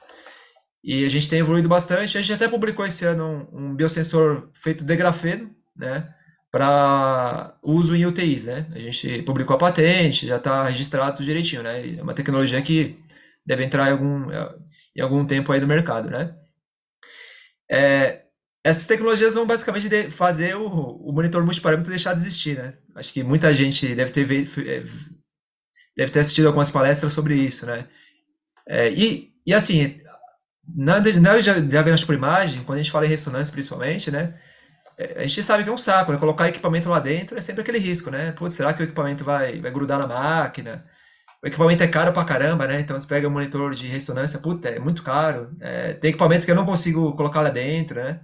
E 0.85 1.05
a 1.05 1.09
gente 1.09 1.29
tem 1.29 1.41
evoluído 1.41 1.69
bastante. 1.69 2.17
A 2.17 2.21
gente 2.21 2.33
até 2.33 2.49
publicou 2.49 2.85
esse 2.85 3.05
ano 3.05 3.49
um, 3.53 3.71
um 3.71 3.75
biosensor 3.75 4.51
feito 4.55 4.85
de 4.85 4.97
grafeno, 4.97 5.51
né? 5.77 6.15
Para 6.51 7.57
uso 7.63 7.97
em 7.97 8.05
UTIs, 8.07 8.47
né? 8.47 8.67
A 8.73 8.79
gente 8.79 9.23
publicou 9.23 9.57
a 9.57 9.59
patente, 9.59 10.27
já 10.27 10.37
está 10.37 10.65
registrado 10.67 11.17
tudo 11.17 11.25
direitinho, 11.25 11.63
né? 11.63 11.97
É 11.97 12.03
uma 12.03 12.15
tecnologia 12.15 12.61
que 12.63 12.99
deve 13.45 13.65
entrar 13.65 13.89
em 13.89 13.93
algum, 13.93 14.31
em 14.97 15.01
algum 15.01 15.25
tempo 15.27 15.53
aí 15.53 15.61
no 15.61 15.67
mercado, 15.67 16.11
né? 16.11 16.37
É, 17.71 18.23
essas 18.65 18.87
tecnologias 18.87 19.35
vão 19.35 19.47
basicamente 19.47 20.11
fazer 20.11 20.57
o, 20.57 20.67
o 20.67 21.13
monitor 21.13 21.45
multiparâmetro 21.45 21.91
deixar 21.91 22.15
de 22.15 22.21
existir, 22.21 22.57
né? 22.59 22.75
Acho 22.95 23.13
que 23.13 23.23
muita 23.23 23.53
gente 23.55 23.95
deve 23.95 24.13
ter, 24.13 24.31
é, 24.69 24.85
deve 25.97 26.13
ter 26.13 26.21
assistido 26.21 26.47
algumas 26.47 26.71
palestras 26.71 27.13
sobre 27.13 27.35
isso, 27.35 27.67
né? 27.67 27.89
É, 28.69 28.91
e, 28.93 29.33
e 29.47 29.53
assim, 29.53 29.99
na, 30.69 31.01
na 31.01 31.39
diagnóstico 31.61 32.13
por 32.13 32.15
imagem, 32.15 32.63
quando 32.65 32.79
a 32.79 32.83
gente 32.83 32.93
fala 32.93 33.07
em 33.07 33.09
ressonância 33.09 33.53
principalmente, 33.53 34.11
né? 34.11 34.39
É, 34.99 35.23
a 35.23 35.27
gente 35.27 35.43
sabe 35.43 35.65
que 35.65 35.71
é 35.71 35.73
um 35.73 35.79
saco, 35.79 36.13
né? 36.13 36.19
Colocar 36.19 36.49
equipamento 36.49 36.89
lá 36.89 37.01
dentro 37.01 37.37
é 37.37 37.41
sempre 37.41 37.63
aquele 37.63 37.79
risco, 37.79 38.11
né? 38.11 38.33
Putz, 38.33 38.55
será 38.55 38.73
que 38.73 38.83
o 38.83 38.85
equipamento 38.85 39.25
vai, 39.25 39.61
vai 39.61 39.71
grudar 39.71 39.99
na 39.99 40.07
máquina? 40.07 40.85
O 41.43 41.47
equipamento 41.47 41.83
é 41.83 41.89
caro 41.89 42.13
pra 42.13 42.25
caramba, 42.25 42.67
né? 42.67 42.81
Então 42.81 42.99
você 42.99 43.07
pega 43.07 43.27
um 43.27 43.31
monitor 43.31 43.75
de 43.75 43.87
ressonância, 43.89 44.39
puta, 44.39 44.69
é 44.69 44.79
muito 44.79 45.03
caro. 45.03 45.51
É, 45.61 45.95
tem 45.95 46.11
equipamento 46.11 46.45
que 46.45 46.51
eu 46.51 46.57
não 46.57 46.67
consigo 46.67 47.15
colocar 47.17 47.41
lá 47.41 47.51
dentro, 47.51 48.03
né? 48.03 48.21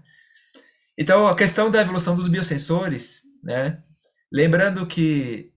Então, 0.97 1.29
a 1.29 1.37
questão 1.37 1.71
da 1.71 1.81
evolução 1.81 2.17
dos 2.17 2.29
biosensores, 2.29 3.23
né? 3.43 3.83
Lembrando 4.33 4.87
que 4.87 5.53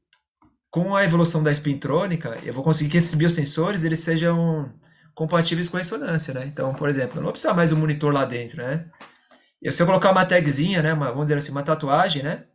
com 0.69 0.95
a 0.95 1.03
evolução 1.03 1.43
da 1.43 1.51
espintrônica, 1.51 2.37
eu 2.43 2.53
vou 2.53 2.63
conseguir 2.63 2.91
que 2.91 2.97
esses 2.97 3.13
biosensores 3.15 3.83
eles 3.83 3.99
sejam 3.99 4.71
compatíveis 5.13 5.67
com 5.67 5.77
a 5.77 5.79
ressonância, 5.79 6.33
né? 6.33 6.45
Então, 6.45 6.73
por 6.73 6.87
exemplo, 6.89 7.13
eu 7.13 7.17
não 7.17 7.23
vou 7.23 7.33
precisar 7.33 7.53
mais 7.53 7.71
um 7.71 7.75
monitor 7.75 8.13
lá 8.13 8.23
dentro, 8.23 8.57
né? 8.63 8.85
E 9.61 9.71
se 9.71 9.81
eu 9.81 9.85
colocar 9.85 10.11
uma 10.11 10.25
tagzinha, 10.25 10.81
né, 10.81 10.93
uma, 10.93 11.09
vamos 11.09 11.25
dizer 11.25 11.37
assim, 11.37 11.51
uma 11.51 11.63
tatuagem, 11.63 12.23
né, 12.23 12.45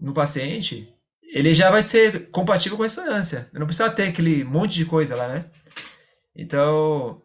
no 0.00 0.12
paciente, 0.12 0.92
ele 1.22 1.54
já 1.54 1.70
vai 1.70 1.82
ser 1.82 2.30
compatível 2.30 2.76
com 2.76 2.82
a 2.82 2.86
ressonância. 2.86 3.48
Eu 3.52 3.60
não 3.60 3.66
precisa 3.66 3.90
ter 3.90 4.04
aquele 4.04 4.44
monte 4.44 4.74
de 4.74 4.84
coisa 4.84 5.16
lá, 5.16 5.28
né? 5.28 5.46
Então, 6.36 7.22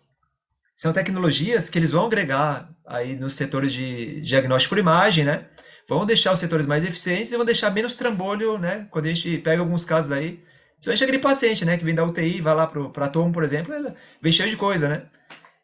são 0.75 0.93
tecnologias 0.93 1.69
que 1.69 1.77
eles 1.77 1.91
vão 1.91 2.05
agregar 2.05 2.69
aí 2.85 3.15
nos 3.15 3.35
setores 3.35 3.73
de 3.73 4.21
diagnóstico 4.21 4.75
por 4.75 4.79
imagem, 4.79 5.25
né? 5.25 5.45
Vão 5.87 6.05
deixar 6.05 6.31
os 6.31 6.39
setores 6.39 6.65
mais 6.65 6.83
eficientes 6.83 7.31
e 7.31 7.35
vão 7.35 7.45
deixar 7.45 7.71
menos 7.71 7.95
trambolho, 7.95 8.57
né? 8.57 8.87
Quando 8.91 9.05
a 9.05 9.09
gente 9.09 9.39
pega 9.39 9.61
alguns 9.61 9.83
casos 9.83 10.11
aí, 10.11 10.43
principalmente 10.75 11.03
aquele 11.03 11.19
paciente, 11.19 11.65
né? 11.65 11.77
Que 11.77 11.83
vem 11.83 11.95
da 11.95 12.05
UTI, 12.05 12.41
vai 12.41 12.55
lá 12.55 12.67
para 12.67 13.05
a 13.05 13.09
TOM, 13.09 13.31
por 13.31 13.43
exemplo, 13.43 13.73
vem 14.21 14.31
cheio 14.31 14.49
de 14.49 14.57
coisa, 14.57 14.87
né? 14.87 15.07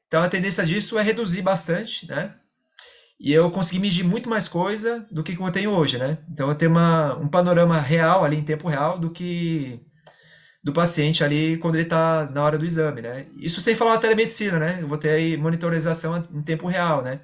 Então 0.08 0.21
a 0.21 0.30
tendência 0.30 0.65
disso 0.65 0.97
é 0.99 1.04
reduzir 1.04 1.41
bastante, 1.41 2.08
né? 2.08 2.36
E 3.19 3.32
eu 3.34 3.49
consegui 3.51 3.80
medir 3.80 4.04
muito 4.04 4.30
mais 4.30 4.47
coisa 4.47 5.08
do 5.10 5.23
que 5.23 5.38
eu 5.39 5.51
tenho 5.51 5.71
hoje, 5.71 5.97
né? 5.97 6.17
Então 6.30 6.49
eu 6.49 6.56
tenho 6.56 6.71
uma, 6.71 7.15
um 7.17 7.28
panorama 7.28 7.80
real 7.80 8.23
ali 8.25 8.38
em 8.38 8.43
tempo 8.43 8.67
real 8.67 8.99
do 8.99 9.10
que 9.10 9.82
do 10.63 10.73
paciente 10.73 11.23
ali 11.23 11.58
quando 11.58 11.75
ele 11.75 11.84
está 11.84 12.30
na 12.32 12.43
hora 12.43 12.58
do 12.58 12.65
exame, 12.65 13.01
né? 13.01 13.28
Isso 13.38 13.62
sem 13.62 13.75
falar 13.75 13.95
da 13.95 14.01
telemedicina, 14.01 14.60
né? 14.60 14.80
Eu 14.82 14.88
vou 14.88 14.97
ter 14.97 15.12
aí 15.12 15.38
monitorização 15.38 16.17
em 16.34 16.41
tempo 16.41 16.67
real, 16.67 17.04
né? 17.04 17.21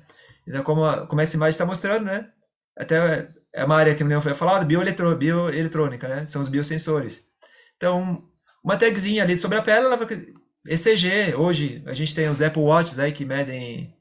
Então, 0.48 0.64
como, 0.64 0.86
a, 0.86 1.08
como 1.08 1.22
essa 1.22 1.36
imagem 1.36 1.52
está 1.52 1.66
mostrando, 1.66 2.06
né? 2.06 2.30
Até 2.78 3.30
é 3.54 3.66
uma 3.66 3.76
área 3.76 3.96
que 3.96 4.04
não 4.04 4.22
foi 4.22 4.34
falado, 4.34 4.66
bioeletrônica, 4.66 6.08
né? 6.08 6.26
São 6.26 6.42
os 6.42 6.48
biosensores. 6.48 7.28
Então, 7.78 8.24
uma 8.64 8.78
tagzinha 8.78 9.24
ali 9.24 9.38
sobre 9.38 9.58
a 9.58 9.62
pele, 9.62 9.86
ela 9.88 9.98
vai... 9.98 10.08
ECG, 10.68 11.34
hoje, 11.36 11.84
a 11.88 11.94
gente 11.94 12.14
tem 12.14 12.30
os 12.30 12.42
Apple 12.42 12.62
Watches 12.62 13.00
aí 13.00 13.12
que 13.12 13.26
medem, 13.26 13.92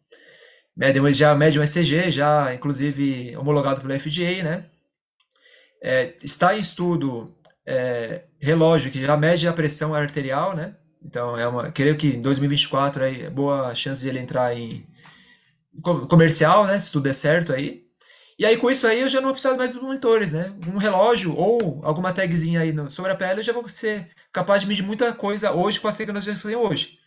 medem 0.76 1.12
já 1.12 1.34
medem 1.34 1.58
um 1.58 1.62
ECG, 1.62 2.10
já 2.10 2.54
inclusive 2.54 3.36
homologado 3.36 3.80
pelo 3.80 3.98
FDA, 3.98 4.42
né? 4.42 4.66
É, 5.82 6.14
está 6.22 6.56
em 6.56 6.60
estudo 6.60 7.34
é, 7.66 8.24
relógio 8.38 8.90
que 8.90 9.04
já 9.04 9.16
mede 9.16 9.48
a 9.48 9.52
pressão 9.52 9.94
arterial, 9.94 10.54
né? 10.54 10.76
Então, 11.02 11.38
é 11.38 11.46
uma, 11.48 11.70
creio 11.70 11.96
que 11.96 12.08
em 12.08 12.20
2024 12.20 13.04
aí, 13.04 13.22
é 13.22 13.30
boa 13.30 13.74
chance 13.74 14.02
de 14.02 14.08
ele 14.08 14.18
entrar 14.18 14.54
em 14.54 14.86
comercial, 16.08 16.66
né? 16.66 16.78
Se 16.78 16.92
tudo 16.92 17.04
der 17.04 17.14
certo 17.14 17.52
aí. 17.52 17.84
E 18.38 18.44
aí, 18.44 18.56
com 18.56 18.70
isso 18.70 18.86
aí, 18.86 19.00
eu 19.00 19.08
já 19.08 19.18
não 19.18 19.26
vou 19.26 19.34
precisar 19.34 19.56
mais 19.56 19.72
dos 19.72 19.82
monitores, 19.82 20.32
né? 20.32 20.52
Um 20.66 20.78
relógio 20.78 21.34
ou 21.36 21.80
alguma 21.84 22.12
tagzinha 22.12 22.60
aí 22.60 22.72
no, 22.72 22.90
sobre 22.90 23.12
a 23.12 23.14
pele, 23.14 23.40
eu 23.40 23.44
já 23.44 23.52
vou 23.52 23.66
ser 23.68 24.08
capaz 24.32 24.62
de 24.62 24.68
medir 24.68 24.82
muita 24.82 25.12
coisa 25.12 25.52
hoje 25.52 25.78
com 25.78 25.88
as 25.88 25.94
tecnologias 25.94 26.40
que 26.40 26.46
eu 26.46 26.50
tenho 26.52 26.66
hoje. 26.66 26.98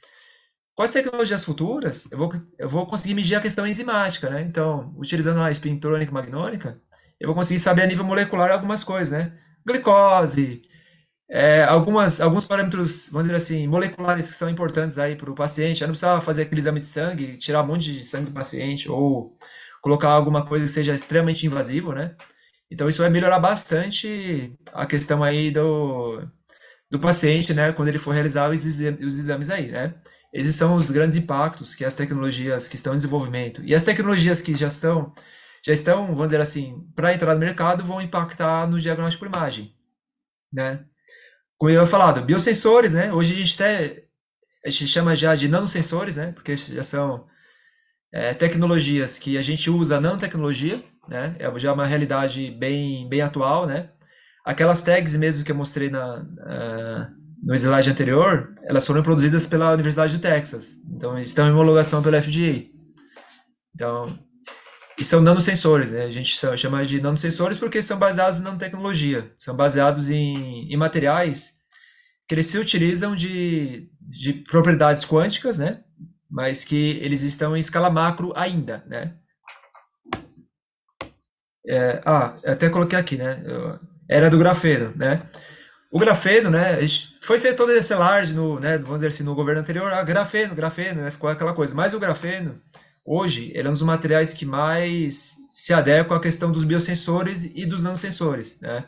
Com 0.76 0.84
as 0.84 0.92
tecnologias 0.92 1.44
futuras, 1.44 2.12
eu 2.12 2.18
vou, 2.18 2.34
eu 2.58 2.68
vou 2.68 2.86
conseguir 2.88 3.14
medir 3.14 3.36
a 3.36 3.42
questão 3.42 3.66
enzimática, 3.68 4.30
né? 4.30 4.42
Então, 4.42 4.94
utilizando 4.98 5.42
a 5.42 5.52
espintrônica 5.52 6.12
magnônica, 6.12 6.74
eu 7.20 7.28
vou 7.28 7.36
conseguir 7.36 7.60
saber 7.60 7.84
a 7.84 7.88
nível 7.88 8.04
molecular 8.04 8.52
algumas 8.52 8.84
coisas, 8.84 9.12
né? 9.18 9.38
glicose, 9.66 10.62
é, 11.30 11.64
algumas, 11.64 12.22
alguns 12.22 12.46
parâmetros, 12.46 13.10
vamos 13.12 13.28
dizer 13.28 13.38
assim, 13.38 13.68
moleculares 13.68 14.30
que 14.30 14.36
são 14.36 14.50
importantes 14.50 14.98
aí 14.98 15.16
para 15.16 15.32
o 15.32 15.36
paciente. 15.36 15.82
Eu 15.82 15.88
não 15.88 15.94
precisava 15.94 16.22
fazer 16.22 16.44
aquele 16.44 16.62
exame 16.62 16.80
de 16.80 16.88
sangue, 16.88 17.38
tirar 17.38 17.64
um 17.64 17.68
monte 17.68 17.94
de 17.94 18.04
sangue 18.04 18.28
do 18.28 18.34
paciente 18.34 18.90
ou 18.90 19.38
colocar 19.82 20.10
alguma 20.10 20.46
coisa 20.46 20.66
que 20.66 20.72
seja 20.72 20.94
extremamente 20.94 21.46
invasivo, 21.46 21.94
né? 21.94 22.16
Então 22.72 22.90
isso 22.90 23.02
vai 23.02 23.10
melhorar 23.10 23.40
bastante 23.40 24.58
a 24.74 24.86
questão 24.86 25.24
aí 25.24 25.52
do, 25.52 26.22
do 26.92 27.00
paciente, 27.00 27.54
né? 27.54 27.72
Quando 27.74 27.90
ele 27.90 27.98
for 28.00 28.12
realizar 28.14 28.50
os, 28.52 28.66
exames, 28.66 29.50
aí, 29.50 29.72
né? 29.72 29.96
Esses 30.34 30.56
são 30.56 30.76
os 30.76 30.90
grandes 30.90 31.16
impactos 31.16 31.76
que 31.76 31.86
as 31.86 31.96
tecnologias 31.96 32.68
que 32.68 32.76
estão 32.76 32.94
em 32.94 32.98
desenvolvimento 32.98 33.62
e 33.64 33.76
as 33.76 33.84
tecnologias 33.84 34.42
que 34.42 34.56
já 34.56 34.68
estão 34.68 35.14
já 35.66 35.72
estão, 35.72 36.08
vamos 36.08 36.26
dizer 36.26 36.42
assim, 36.42 36.86
para 36.94 37.14
entrar 37.14 37.34
no 37.34 37.40
mercado, 37.40 37.86
vão 37.86 38.02
impactar 38.02 38.68
no 38.68 38.80
diagnóstico 38.82 39.26
por 39.26 39.34
imagem, 39.34 39.74
né? 40.52 40.84
Como 41.58 41.72
eu 41.72 41.82
ia 41.82 41.88
falado, 41.88 42.22
biosensores, 42.22 42.94
né? 42.94 43.14
Hoje 43.14 43.34
a 43.34 43.38
gente 43.38 43.56
até 43.56 44.04
a 44.66 44.70
gente 44.70 44.88
chama 44.88 45.16
já 45.16 45.36
de 45.36 45.48
nanosensores, 45.48 46.18
né? 46.18 46.34
Porque 46.34 46.58
já 46.58 46.84
são 46.84 47.28
é, 48.12 48.34
tecnologias 48.34 49.20
que 49.20 49.38
a 49.38 49.42
gente 49.42 49.70
usa 49.70 50.02
nanotecnologia, 50.02 50.82
né? 51.08 51.36
É 51.40 51.60
já 51.60 51.72
uma 51.72 51.86
realidade 51.86 52.52
bem, 52.52 53.08
bem 53.08 53.22
atual, 53.22 53.66
né? 53.66 53.90
Aquelas 54.46 54.82
tags 54.82 55.16
mesmo 55.16 55.46
que 55.46 55.52
eu 55.52 55.56
mostrei 55.56 55.90
na, 55.90 56.22
uh, 56.22 57.23
no 57.44 57.54
slide 57.56 57.90
anterior, 57.90 58.54
elas 58.64 58.88
foram 58.88 59.04
produzidas 59.04 59.46
pela 59.46 59.74
Universidade 59.74 60.16
do 60.16 60.22
Texas. 60.22 60.78
Então, 60.90 61.20
estão 61.20 61.48
em 61.48 61.52
homologação 61.52 62.02
pela 62.02 62.22
FDA. 62.22 62.66
Então, 63.76 64.08
e 64.98 65.04
são 65.04 65.22
nanosensores, 65.22 65.92
né? 65.92 66.06
A 66.06 66.10
gente 66.10 66.34
chama 66.58 66.86
de 66.86 67.02
nanosensores 67.02 67.58
porque 67.58 67.82
são 67.82 68.00
baseados 68.00 68.40
em 68.40 68.44
nanotecnologia, 68.44 69.32
são 69.36 69.56
baseados 69.56 70.10
em, 70.10 70.72
em 70.72 70.78
materiais 70.78 71.62
que 72.28 72.36
eles 72.36 72.48
se 72.48 72.58
utilizam 72.58 73.16
de, 73.16 73.90
de 74.00 74.34
propriedades 74.34 75.04
quânticas, 75.04 75.58
né? 75.58 75.84
Mas 76.30 76.64
que 76.64 77.00
eles 77.02 77.24
estão 77.24 77.58
em 77.58 77.60
escala 77.60 77.90
macro 77.90 78.32
ainda, 78.36 78.84
né? 78.88 79.18
É, 81.68 82.02
ah, 82.06 82.38
até 82.46 82.70
coloquei 82.70 82.98
aqui, 82.98 83.18
né? 83.18 83.44
Era 84.10 84.30
do 84.30 84.38
grafeno, 84.38 84.94
né? 84.96 85.22
O 85.94 86.00
grafeno, 86.00 86.50
né? 86.50 86.80
Foi 87.22 87.40
feito 87.40 87.58
todo 87.58 87.72
esse 87.72 87.94
alarde 87.94 88.34
no, 88.34 88.60
né? 88.60 88.80
Vamos 88.80 88.96
dizer 88.96 89.10
assim, 89.10 89.24
no 89.24 89.36
governo 89.36 89.62
anterior, 89.62 89.94
ah, 89.94 90.02
grafeno, 90.02 90.56
grafeno, 90.56 91.04
né? 91.04 91.12
Ficou 91.12 91.30
aquela 91.30 91.54
coisa. 91.54 91.76
Mas 91.76 91.94
o 91.94 92.00
grafeno, 92.00 92.60
hoje, 93.06 93.52
ele 93.54 93.68
é 93.68 93.70
um 93.70 93.74
dos 93.74 93.84
materiais 93.84 94.34
que 94.34 94.44
mais 94.44 95.36
se 95.52 95.72
adequa 95.72 96.16
à 96.16 96.20
questão 96.20 96.52
dos 96.52 96.64
biosensores 96.64 97.44
e 97.54 97.64
dos 97.68 97.84
nanosensores, 97.84 98.60
né? 98.60 98.84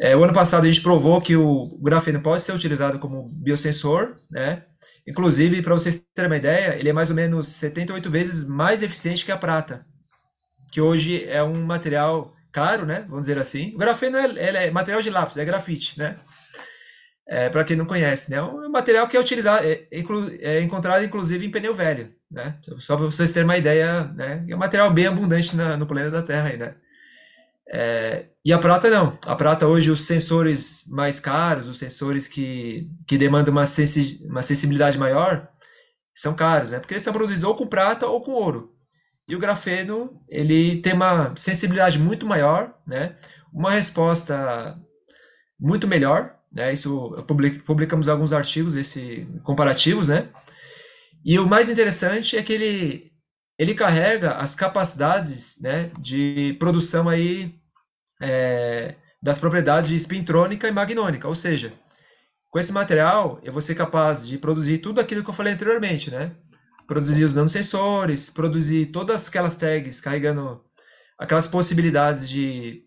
É, 0.00 0.16
o 0.16 0.24
ano 0.24 0.32
passado 0.32 0.64
a 0.64 0.66
gente 0.66 0.80
provou 0.80 1.20
que 1.20 1.36
o 1.36 1.78
grafeno 1.82 2.22
pode 2.22 2.40
ser 2.42 2.52
utilizado 2.52 2.98
como 2.98 3.28
biosensor, 3.28 4.16
né? 4.30 4.64
Inclusive, 5.06 5.60
para 5.60 5.74
vocês 5.74 6.02
terem 6.14 6.30
uma 6.30 6.38
ideia, 6.38 6.74
ele 6.78 6.88
é 6.88 6.92
mais 6.92 7.10
ou 7.10 7.16
menos 7.16 7.48
78 7.48 8.08
vezes 8.08 8.46
mais 8.46 8.82
eficiente 8.82 9.26
que 9.26 9.32
a 9.32 9.36
prata, 9.36 9.80
que 10.72 10.80
hoje 10.80 11.22
é 11.26 11.42
um 11.42 11.66
material 11.66 12.32
caro, 12.58 12.84
né? 12.84 13.04
Vamos 13.08 13.26
dizer 13.26 13.38
assim. 13.38 13.72
O 13.74 13.78
grafeno 13.78 14.18
é, 14.18 14.66
é 14.66 14.70
material 14.70 15.00
de 15.00 15.10
lápis, 15.10 15.36
é 15.36 15.44
grafite, 15.44 15.98
né? 15.98 16.16
É, 17.30 17.48
para 17.50 17.62
quem 17.62 17.76
não 17.76 17.84
conhece, 17.86 18.30
né? 18.30 18.38
É 18.38 18.42
um 18.42 18.70
material 18.70 19.06
que 19.06 19.16
é 19.16 19.20
utilizado, 19.20 19.64
é, 19.66 19.86
é 19.90 20.60
encontrado 20.60 21.04
inclusive 21.04 21.46
em 21.46 21.50
pneu 21.50 21.74
velho, 21.74 22.08
né? 22.30 22.58
Só 22.78 22.96
para 22.96 23.06
vocês 23.06 23.32
terem 23.32 23.44
uma 23.44 23.58
ideia, 23.58 24.04
né? 24.14 24.44
É 24.48 24.54
um 24.54 24.58
material 24.58 24.92
bem 24.92 25.06
abundante 25.06 25.54
na, 25.54 25.76
no 25.76 25.86
planeta 25.86 26.10
da 26.10 26.22
Terra, 26.22 26.48
aí, 26.48 26.56
né? 26.56 26.74
É, 27.70 28.26
e 28.44 28.52
a 28.52 28.58
prata 28.58 28.88
não. 28.88 29.18
A 29.26 29.36
prata 29.36 29.66
hoje, 29.66 29.90
os 29.90 30.06
sensores 30.06 30.84
mais 30.90 31.20
caros, 31.20 31.68
os 31.68 31.78
sensores 31.78 32.26
que, 32.26 32.90
que 33.06 33.18
demandam 33.18 33.52
uma, 33.52 33.66
sensi 33.66 34.24
uma 34.24 34.42
sensibilidade 34.42 34.96
maior, 34.98 35.48
são 36.14 36.34
caros, 36.34 36.70
né? 36.72 36.80
Porque 36.80 36.94
eles 36.94 37.02
são 37.02 37.12
produzidos 37.12 37.44
ou 37.44 37.54
com 37.54 37.66
prata 37.66 38.06
ou 38.06 38.22
com 38.22 38.32
ouro. 38.32 38.77
E 39.28 39.36
o 39.36 39.38
grafeno, 39.38 40.18
ele 40.28 40.80
tem 40.80 40.94
uma 40.94 41.36
sensibilidade 41.36 41.98
muito 41.98 42.26
maior, 42.26 42.74
né? 42.86 43.14
Uma 43.52 43.72
resposta 43.72 44.74
muito 45.60 45.86
melhor, 45.86 46.34
né? 46.50 46.72
Isso 46.72 47.10
public, 47.26 47.58
publicamos 47.60 48.08
alguns 48.08 48.32
artigos 48.32 48.74
esse 48.74 49.28
comparativos, 49.44 50.08
né? 50.08 50.28
E 51.24 51.38
o 51.38 51.46
mais 51.46 51.68
interessante 51.68 52.36
é 52.36 52.42
que 52.42 52.52
ele 52.52 53.08
ele 53.58 53.74
carrega 53.74 54.34
as 54.34 54.54
capacidades, 54.54 55.60
né, 55.60 55.90
de 55.98 56.56
produção 56.60 57.08
aí 57.08 57.58
é, 58.22 58.94
das 59.20 59.36
propriedades 59.36 59.88
de 59.88 59.96
espintrônica 59.96 60.68
e 60.68 60.70
magnônica, 60.70 61.26
ou 61.26 61.34
seja, 61.34 61.72
com 62.50 62.58
esse 62.60 62.72
material 62.72 63.40
eu 63.42 63.52
vou 63.52 63.60
ser 63.60 63.74
capaz 63.74 64.26
de 64.26 64.38
produzir 64.38 64.78
tudo 64.78 65.00
aquilo 65.00 65.24
que 65.24 65.30
eu 65.30 65.34
falei 65.34 65.52
anteriormente, 65.54 66.10
né? 66.10 66.36
Produzir 66.88 67.24
os 67.24 67.36
nanosensores, 67.36 68.30
produzir 68.30 68.86
todas 68.86 69.28
aquelas 69.28 69.56
tags 69.56 70.00
carregando 70.00 70.60
aquelas 71.18 71.46
possibilidades 71.46 72.28
de 72.28 72.82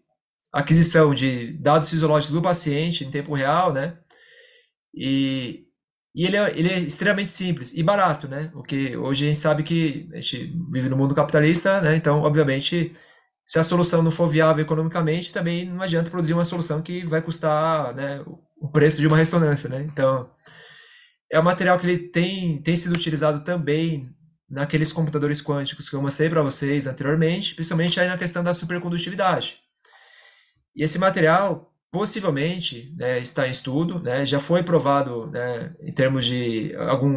aquisição 0.52 1.14
de 1.14 1.54
dados 1.54 1.90
fisiológicos 1.90 2.34
do 2.34 2.42
paciente 2.42 3.06
em 3.06 3.12
tempo 3.12 3.34
real, 3.34 3.72
né? 3.72 3.98
E, 4.94 5.66
e 6.14 6.26
ele, 6.26 6.36
é, 6.36 6.50
ele 6.58 6.70
é 6.70 6.80
extremamente 6.80 7.32
simples 7.32 7.74
e 7.74 7.82
barato, 7.82 8.28
né? 8.28 8.52
O 8.54 8.62
que 8.62 8.98
hoje 8.98 9.26
a 9.26 9.28
gente 9.28 9.40
sabe 9.40 9.64
que 9.64 10.10
a 10.12 10.18
gente 10.18 10.54
vive 10.70 10.90
no 10.90 10.98
mundo 10.98 11.16
capitalista, 11.16 11.80
né? 11.80 11.96
Então, 11.96 12.22
obviamente, 12.24 12.92
se 13.46 13.60
a 13.60 13.64
solução 13.64 14.02
não 14.02 14.12
for 14.12 14.28
viável 14.28 14.64
economicamente, 14.64 15.34
também 15.34 15.66
não 15.66 15.82
adianta 15.82 16.12
produzir 16.12 16.34
uma 16.34 16.46
solução 16.46 16.82
que 16.82 17.06
vai 17.06 17.22
custar 17.22 17.94
né, 17.96 18.24
o 18.58 18.70
preço 18.70 19.00
de 19.00 19.08
uma 19.08 19.18
ressonância, 19.18 19.70
né? 19.70 19.84
Então, 19.92 20.30
é 21.32 21.39
um 21.39 21.44
material 21.44 21.80
que 21.80 21.88
ele 21.88 21.98
tem, 22.10 22.62
tem 22.62 22.76
sido 22.76 22.94
utilizado 22.94 23.44
também 23.44 24.13
naqueles 24.50 24.91
computadores 24.91 25.41
quânticos 25.41 25.89
que 25.89 25.96
eu 25.96 26.02
mostrei 26.02 26.30
para 26.30 26.44
vocês 26.44 26.86
anteriormente, 26.86 27.56
principalmente 27.56 28.00
aí 28.00 28.08
na 28.08 28.17
questão 28.17 28.44
da 28.44 28.54
supercondutividade. 28.54 29.58
E 30.76 30.84
esse 30.84 31.00
material, 31.00 31.74
possivelmente, 31.89 32.94
né, 32.98 33.20
está 33.20 33.48
em 33.48 33.52
estudo, 33.52 34.00
né, 34.00 34.26
já 34.26 34.39
foi 34.39 34.62
provado 34.62 35.28
né, 35.28 35.70
em 35.80 35.94
termos 35.94 36.26
de 36.26 36.76
algum, 36.76 37.13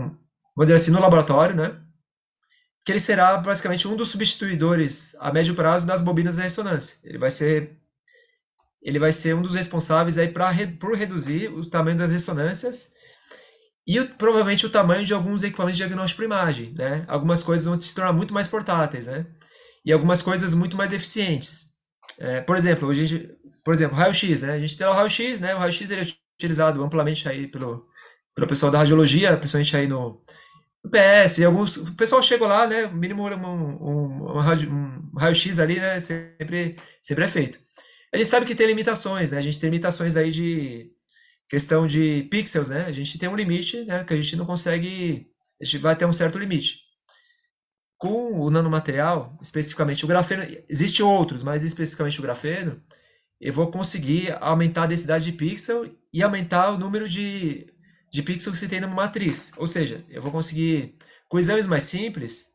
vamos 0.55 0.66
dizer 0.66 0.74
assim, 0.74 0.92
no 0.92 1.00
laboratório, 1.00 1.57
né? 1.57 1.81
que 2.85 2.92
ele 2.92 3.00
será 3.00 3.37
basicamente 3.38 3.88
um 3.88 3.96
dos 3.96 4.11
substituidores 4.11 5.16
a 5.18 5.33
médio 5.33 5.55
prazo 5.55 5.87
das 5.87 6.03
bobinas 6.03 6.37
da 6.37 6.42
ressonância. 6.42 6.98
Ele 7.03 7.18
vai 7.18 7.31
ser 7.31 7.79
ele 8.83 8.98
vai 8.98 9.14
ser 9.14 9.35
um 9.35 9.40
dos 9.40 9.55
responsáveis 9.55 10.18
aí 10.18 10.29
para 10.29 10.53
por 10.79 10.94
reduzir 10.94 11.48
o 11.48 11.64
tamanho 11.64 11.96
das 11.96 12.12
ressonâncias 12.12 12.92
e 13.87 14.03
provavelmente 14.05 14.66
o 14.66 14.70
tamanho 14.70 15.05
de 15.05 15.12
alguns 15.12 15.42
equipamentos 15.42 15.77
de 15.77 15.85
diagnóstico 15.85 16.23
por 16.23 16.25
imagem, 16.25 16.75
né? 16.77 17.05
Algumas 17.09 17.42
coisas 17.42 17.66
vão 17.66 17.81
se 17.81 17.94
tornar 17.94 18.12
muito 18.12 18.33
mais 18.33 18.47
portáteis, 18.47 19.07
né? 19.07 19.25
E 19.85 19.92
algumas 19.92 20.23
coisas 20.23 20.55
muito 20.55 20.77
mais 20.77 20.92
eficientes. 20.92 21.75
É, 22.18 22.40
por 22.40 22.57
exemplo, 22.57 22.88
hoje, 22.88 23.31
por 23.64 23.75
exemplo, 23.75 23.97
raio-x, 23.97 24.42
né? 24.42 24.53
A 24.53 24.59
gente 24.59 24.79
tem 24.79 24.87
o 24.87 24.92
raio-x, 24.92 25.40
né? 25.40 25.55
O 25.55 25.59
raio-x 25.59 25.90
ele 25.90 26.01
é 26.03 26.14
utilizado 26.37 26.83
amplamente 26.83 27.29
aí 27.29 27.47
pelo 27.47 27.87
pelo 28.35 28.49
pessoal 28.49 28.73
da 28.73 28.79
radiologia, 28.79 29.37
principalmente 29.37 29.77
aí 29.77 29.87
no 29.87 30.23
PS, 30.90 31.40
alguns, 31.42 31.77
o 31.77 31.94
pessoal 31.94 32.23
chega 32.23 32.47
lá, 32.47 32.66
né, 32.66 32.87
mínimo 32.88 33.23
um, 33.23 33.33
um, 33.33 34.38
um, 34.38 35.11
um 35.14 35.18
raio-x 35.18 35.59
ali, 35.59 35.79
né, 35.79 36.01
sempre, 36.01 36.77
sempre 37.01 37.25
é 37.25 37.29
feito. 37.29 37.59
A 38.12 38.16
gente 38.16 38.29
sabe 38.29 38.44
que 38.44 38.55
tem 38.55 38.66
limitações, 38.66 39.31
né, 39.31 39.38
a 39.38 39.40
gente 39.40 39.59
tem 39.59 39.70
limitações 39.70 40.16
aí 40.16 40.31
de 40.31 40.90
questão 41.48 41.87
de 41.87 42.24
pixels, 42.30 42.68
né, 42.68 42.87
a 42.87 42.92
gente 42.92 43.18
tem 43.18 43.28
um 43.28 43.37
limite, 43.37 43.85
né, 43.85 44.04
que 44.04 44.14
a 44.14 44.16
gente 44.16 44.37
não 44.37 44.46
consegue, 44.46 45.28
a 45.61 45.64
gente 45.64 45.78
vai 45.78 45.96
ter 45.96 46.07
um 46.07 46.12
certo 46.12 46.38
limite. 46.38 46.80
Com 47.98 48.40
o 48.40 48.50
nanomaterial, 48.50 49.38
especificamente 49.42 50.04
o 50.04 50.09
grafeno, 50.09 50.44
existem 50.68 51.04
outros, 51.04 51.42
mas 51.42 51.64
especificamente 51.64 52.18
o 52.18 52.22
grafeno, 52.22 52.80
eu 53.40 53.52
vou 53.52 53.70
conseguir 53.70 54.37
aumentar 54.40 54.85
a 54.85 54.87
densidade 54.87 55.24
de 55.24 55.33
pixel 55.33 55.94
e 56.12 56.22
aumentar 56.22 56.70
o 56.70 56.78
número 56.78 57.09
de 57.09 57.74
de 58.14 58.22
pixels 58.22 58.61
que 58.61 58.68
tem 58.68 58.80
numa 58.80 58.94
matriz. 58.94 59.50
Ou 59.57 59.66
seja, 59.66 60.04
eu 60.09 60.22
vou 60.22 60.30
conseguir, 60.30 60.96
com 61.28 61.37
exames 61.37 61.66
mais 61.66 61.83
simples, 61.83 62.46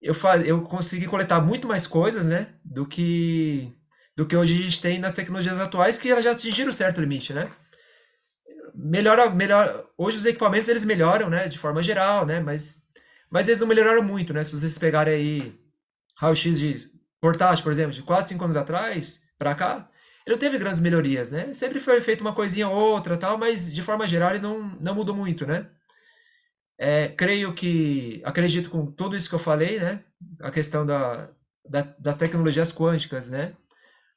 eu, 0.00 0.14
eu 0.46 0.62
consegui 0.62 1.06
coletar 1.06 1.40
muito 1.40 1.66
mais 1.66 1.88
coisas, 1.88 2.24
né, 2.24 2.54
do 2.64 2.86
que 2.86 3.72
do 4.16 4.26
que 4.26 4.36
hoje 4.36 4.54
a 4.54 4.62
gente 4.62 4.80
tem 4.82 4.98
nas 4.98 5.14
tecnologias 5.14 5.58
atuais, 5.58 5.98
que 5.98 6.10
elas 6.10 6.24
já 6.24 6.32
atingiram 6.32 6.72
certo 6.72 7.00
limite, 7.00 7.32
né? 7.32 7.50
Melhora, 8.74 9.30
melhor, 9.30 9.88
hoje 9.96 10.18
os 10.18 10.26
equipamentos 10.26 10.68
eles 10.68 10.84
melhoram, 10.84 11.28
né, 11.28 11.48
de 11.48 11.58
forma 11.58 11.82
geral, 11.82 12.26
né, 12.26 12.40
mas 12.40 12.80
mas 13.30 13.46
eles 13.46 13.60
não 13.60 13.66
melhoraram 13.68 14.02
muito, 14.02 14.34
né? 14.34 14.42
Se 14.42 14.52
vocês 14.58 14.76
pegarem 14.76 15.14
aí 15.14 15.60
raio-x 16.16 16.58
de 16.58 16.76
portátil, 17.20 17.62
por 17.62 17.72
exemplo, 17.72 17.92
de 17.92 18.02
4, 18.02 18.28
5 18.28 18.44
anos 18.44 18.56
atrás 18.56 19.22
para 19.38 19.54
cá, 19.54 19.88
ele 20.26 20.34
não 20.34 20.38
teve 20.38 20.58
grandes 20.58 20.80
melhorias, 20.80 21.30
né? 21.30 21.52
Sempre 21.52 21.78
foi 21.80 22.00
feito 22.00 22.22
uma 22.22 22.34
coisinha 22.34 22.68
ou 22.68 22.74
outra, 22.92 23.16
tal, 23.16 23.38
mas 23.38 23.72
de 23.72 23.82
forma 23.82 24.06
geral 24.06 24.30
ele 24.30 24.40
não, 24.40 24.60
não 24.80 24.94
mudou 24.94 25.14
muito, 25.14 25.46
né? 25.46 25.70
É, 26.78 27.08
creio 27.08 27.54
que, 27.54 28.20
acredito 28.24 28.70
com 28.70 28.86
tudo 28.90 29.16
isso 29.16 29.28
que 29.28 29.34
eu 29.34 29.38
falei, 29.38 29.78
né? 29.78 30.02
A 30.40 30.50
questão 30.50 30.84
da, 30.84 31.30
da, 31.68 31.82
das 31.98 32.16
tecnologias 32.16 32.72
quânticas, 32.72 33.30
né? 33.30 33.52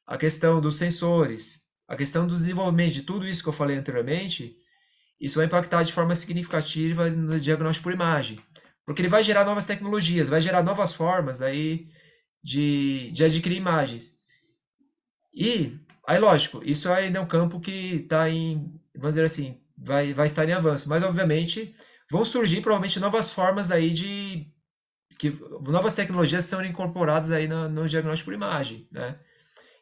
A 0.08 0.18
questão 0.18 0.60
dos 0.60 0.76
sensores, 0.78 1.63
a 1.88 1.96
questão 1.96 2.26
do 2.26 2.36
desenvolvimento 2.36 2.94
de 2.94 3.04
tudo 3.04 3.28
isso 3.28 3.44
que 3.44 3.50
eu 3.50 3.54
falei 3.54 3.78
anteriormente, 3.78 4.56
isso 5.20 5.38
vai 5.38 5.46
impactar 5.46 5.84
de 5.84 5.94
forma 5.94 6.16
significativa 6.16 7.10
no 7.10 7.40
diagnóstico 7.40 7.84
por 7.84 7.94
imagem, 7.94 8.40
porque 8.86 9.02
ele 9.02 9.10
vai 9.10 9.24
gerar 9.24 9.46
novas 9.46 9.66
tecnologias, 9.66 10.28
vai 10.28 10.42
gerar 10.42 10.64
novas 10.64 10.94
formas 10.94 11.42
aí 11.42 11.88
de, 12.44 13.12
de 13.12 13.24
adquirir 13.24 13.58
imagens. 13.58 14.14
E 15.34 15.80
Aí, 16.08 16.20
lógico, 16.20 16.62
isso 16.64 16.92
ainda 16.92 17.20
é 17.20 17.22
um 17.22 17.28
campo 17.28 17.60
que 17.60 17.96
está 17.96 18.30
em, 18.30 18.80
vamos 18.94 19.16
dizer 19.16 19.24
assim, 19.24 19.62
vai, 19.78 20.14
vai 20.14 20.26
estar 20.26 20.48
em 20.48 20.52
avanço, 20.52 20.90
mas 20.90 21.02
obviamente 21.04 21.74
vão 22.12 22.26
surgir 22.26 22.62
provavelmente 22.62 23.00
novas 23.00 23.30
formas 23.30 23.72
aí 23.72 23.92
de 23.92 24.52
que 25.18 25.30
novas 25.68 25.96
tecnologias 25.96 26.46
são 26.46 26.64
incorporadas 26.64 27.32
aí 27.32 27.48
no, 27.48 27.70
no 27.70 27.88
diagnóstico 27.88 28.26
por 28.30 28.34
imagem, 28.34 28.88
né? 28.92 29.18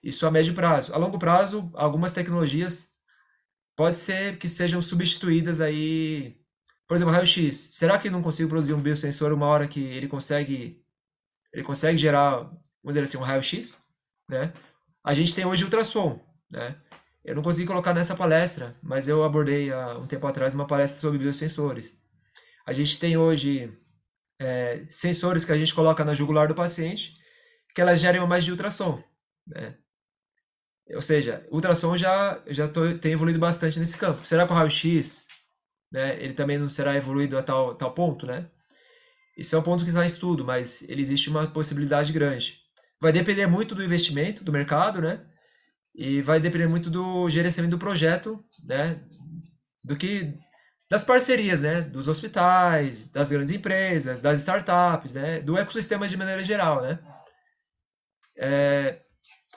Isso 0.04 0.26
a 0.26 0.32
médio 0.32 0.54
prazo. 0.54 0.94
A 0.94 0.98
longo 0.98 1.20
prazo, 1.20 1.70
algumas 1.74 2.14
tecnologias 2.14 2.92
pode 3.76 3.98
ser 3.98 4.38
que 4.38 4.50
sejam 4.50 4.82
substituídas 4.82 5.62
aí, 5.62 6.38
por 6.88 6.96
exemplo, 6.96 7.14
raio-x. 7.14 7.72
Será 7.74 7.98
que 7.98 8.10
não 8.10 8.22
consigo 8.22 8.50
produzir 8.50 8.74
um 8.74 8.82
biosensor 8.82 9.32
uma 9.34 9.48
hora 9.48 9.68
que 9.68 9.80
ele 9.84 10.08
consegue 10.08 10.82
ele 11.54 11.64
consegue 11.64 11.98
gerar, 11.98 12.38
vamos 12.38 12.94
dizer 12.94 13.02
assim, 13.02 13.18
um 13.18 13.22
raio-x, 13.22 13.84
né? 14.30 14.54
A 15.04 15.14
gente 15.14 15.36
tem 15.36 15.46
hoje 15.46 15.64
ultrassom, 15.64 16.20
né? 16.50 16.76
Eu 17.24 17.36
não 17.36 17.44
consegui 17.44 17.68
colocar 17.68 17.94
nessa 17.94 18.16
palestra, 18.16 18.74
mas 18.82 19.08
eu 19.08 19.24
abordei 19.24 19.72
há 19.72 19.98
um 19.98 20.08
tempo 20.08 20.26
atrás 20.26 20.54
uma 20.54 20.66
palestra 20.66 21.00
sobre 21.00 21.20
biosensores. 21.20 22.02
A 22.66 22.74
gente 22.74 23.00
tem 23.00 23.18
hoje 23.18 23.78
é, 24.40 24.86
sensores 24.90 25.46
que 25.46 25.52
a 25.52 25.58
gente 25.58 25.74
coloca 25.74 26.04
na 26.06 26.16
jugular 26.16 26.48
do 26.48 26.56
paciente, 26.56 27.16
que 27.76 27.82
elas 27.82 28.00
gerem 28.00 28.26
mais 28.26 28.44
de 28.44 28.52
ultrassom, 28.52 29.04
né? 29.46 29.78
Ou 30.96 31.02
seja, 31.02 31.46
ultrassom 31.52 31.98
já 31.98 32.42
já 32.48 32.68
tô, 32.68 32.98
tem 32.98 33.14
evoluído 33.14 33.40
bastante 33.40 33.80
nesse 33.80 33.98
campo. 33.98 34.26
Será 34.26 34.46
que 34.46 34.54
o 34.54 34.56
raio-x, 34.56 35.28
né, 35.92 36.22
ele 36.22 36.34
também 36.34 36.58
não 36.58 36.70
será 36.70 36.96
evoluído 36.96 37.38
a 37.38 37.44
tal, 37.44 37.76
tal 37.76 37.94
ponto, 37.94 38.26
né? 38.26 38.50
Isso 39.38 39.56
é 39.56 39.60
um 39.60 39.64
ponto 39.64 39.84
que 39.84 39.90
está 39.90 40.04
em 40.04 40.08
estudo, 40.08 40.46
mas 40.46 40.88
ele 40.90 41.02
existe 41.02 41.30
uma 41.30 41.48
possibilidade 41.48 42.12
grande. 42.14 42.60
vai 43.02 43.12
depender 43.12 43.48
muito 43.48 43.74
do 43.74 43.84
investimento 43.84 44.44
do 44.44 44.52
mercado, 44.52 45.02
né? 45.02 45.26
E 45.96 46.22
vai 46.22 46.40
depender 46.40 46.68
muito 46.68 46.90
do 46.90 47.30
gerenciamento 47.30 47.76
do 47.76 47.80
projeto, 47.80 48.42
né? 48.64 49.02
Do 49.84 49.96
que 49.98 50.38
das 50.90 51.04
parcerias, 51.06 51.62
né? 51.62 51.82
Dos 51.82 52.08
hospitais, 52.08 53.08
das 53.10 53.30
grandes 53.30 53.52
empresas, 53.52 54.22
das 54.22 54.40
startups, 54.40 55.16
né? 55.16 55.40
Do 55.42 55.58
ecossistema 55.58 56.08
de 56.08 56.18
maneira 56.18 56.44
geral, 56.44 56.82
né? 56.82 57.00
É... 58.38 59.02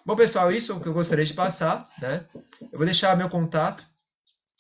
Bom, 0.06 0.14
pessoal, 0.14 0.52
isso 0.52 0.70
é 0.70 0.74
o 0.74 0.80
que 0.80 0.86
eu 0.86 0.92
gostaria 0.92 1.24
de 1.24 1.32
passar, 1.32 1.88
né? 1.98 2.26
Eu 2.70 2.76
vou 2.76 2.84
deixar 2.84 3.16
meu 3.16 3.30
contato 3.30 3.82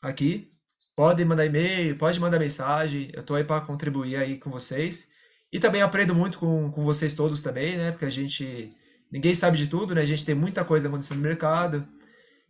aqui. 0.00 0.50
Podem 0.96 1.26
mandar 1.26 1.44
e-mail, 1.44 1.98
pode 1.98 2.18
mandar 2.18 2.38
mensagem. 2.38 3.10
Eu 3.12 3.20
estou 3.20 3.36
aí 3.36 3.44
para 3.44 3.60
contribuir 3.60 4.16
aí 4.16 4.38
com 4.38 4.50
vocês. 4.50 5.10
E 5.52 5.60
também 5.60 5.82
aprendo 5.82 6.14
muito 6.14 6.38
com, 6.38 6.70
com 6.72 6.82
vocês 6.82 7.14
todos 7.14 7.42
também, 7.42 7.76
né? 7.76 7.90
Porque 7.90 8.06
a 8.06 8.10
gente. 8.10 8.70
Ninguém 9.12 9.34
sabe 9.34 9.58
de 9.58 9.66
tudo, 9.66 9.94
né? 9.94 10.00
A 10.00 10.06
gente 10.06 10.24
tem 10.24 10.34
muita 10.34 10.64
coisa 10.64 10.88
acontecendo 10.88 11.18
no 11.18 11.24
mercado. 11.24 11.86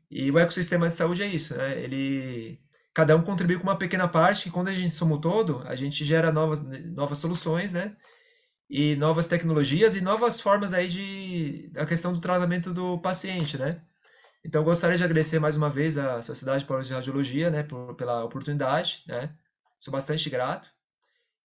E 0.08 0.30
o 0.30 0.38
ecossistema 0.38 0.88
de 0.88 0.94
saúde 0.94 1.24
é 1.24 1.26
isso, 1.26 1.56
né? 1.56 1.76
Ele. 1.82 2.60
Cada 2.94 3.16
um 3.16 3.22
contribui 3.22 3.56
com 3.56 3.64
uma 3.64 3.76
pequena 3.76 4.06
parte, 4.06 4.48
e 4.48 4.52
quando 4.52 4.68
a 4.68 4.72
gente 4.72 4.94
soma 4.94 5.16
o 5.16 5.20
todo, 5.20 5.64
a 5.66 5.74
gente 5.74 6.04
gera 6.04 6.30
novas, 6.30 6.62
novas 6.94 7.18
soluções, 7.18 7.72
né? 7.72 7.96
E 8.68 8.96
novas 8.96 9.26
tecnologias 9.28 9.94
e 9.94 10.00
novas 10.00 10.40
formas 10.40 10.72
aí 10.72 10.88
de. 10.88 11.70
a 11.76 11.86
questão 11.86 12.12
do 12.12 12.20
tratamento 12.20 12.72
do 12.72 12.98
paciente, 13.00 13.58
né? 13.58 13.82
Então, 14.44 14.64
gostaria 14.64 14.96
de 14.96 15.04
agradecer 15.04 15.38
mais 15.38 15.56
uma 15.56 15.70
vez 15.70 15.98
à 15.98 16.22
Sociedade 16.22 16.64
Paulista 16.66 16.94
de 16.94 16.96
Radiologia, 16.96 17.50
né, 17.50 17.62
por, 17.62 17.94
pela 17.96 18.24
oportunidade, 18.24 19.04
né? 19.08 19.36
Sou 19.78 19.92
bastante 19.92 20.28
grato. 20.30 20.70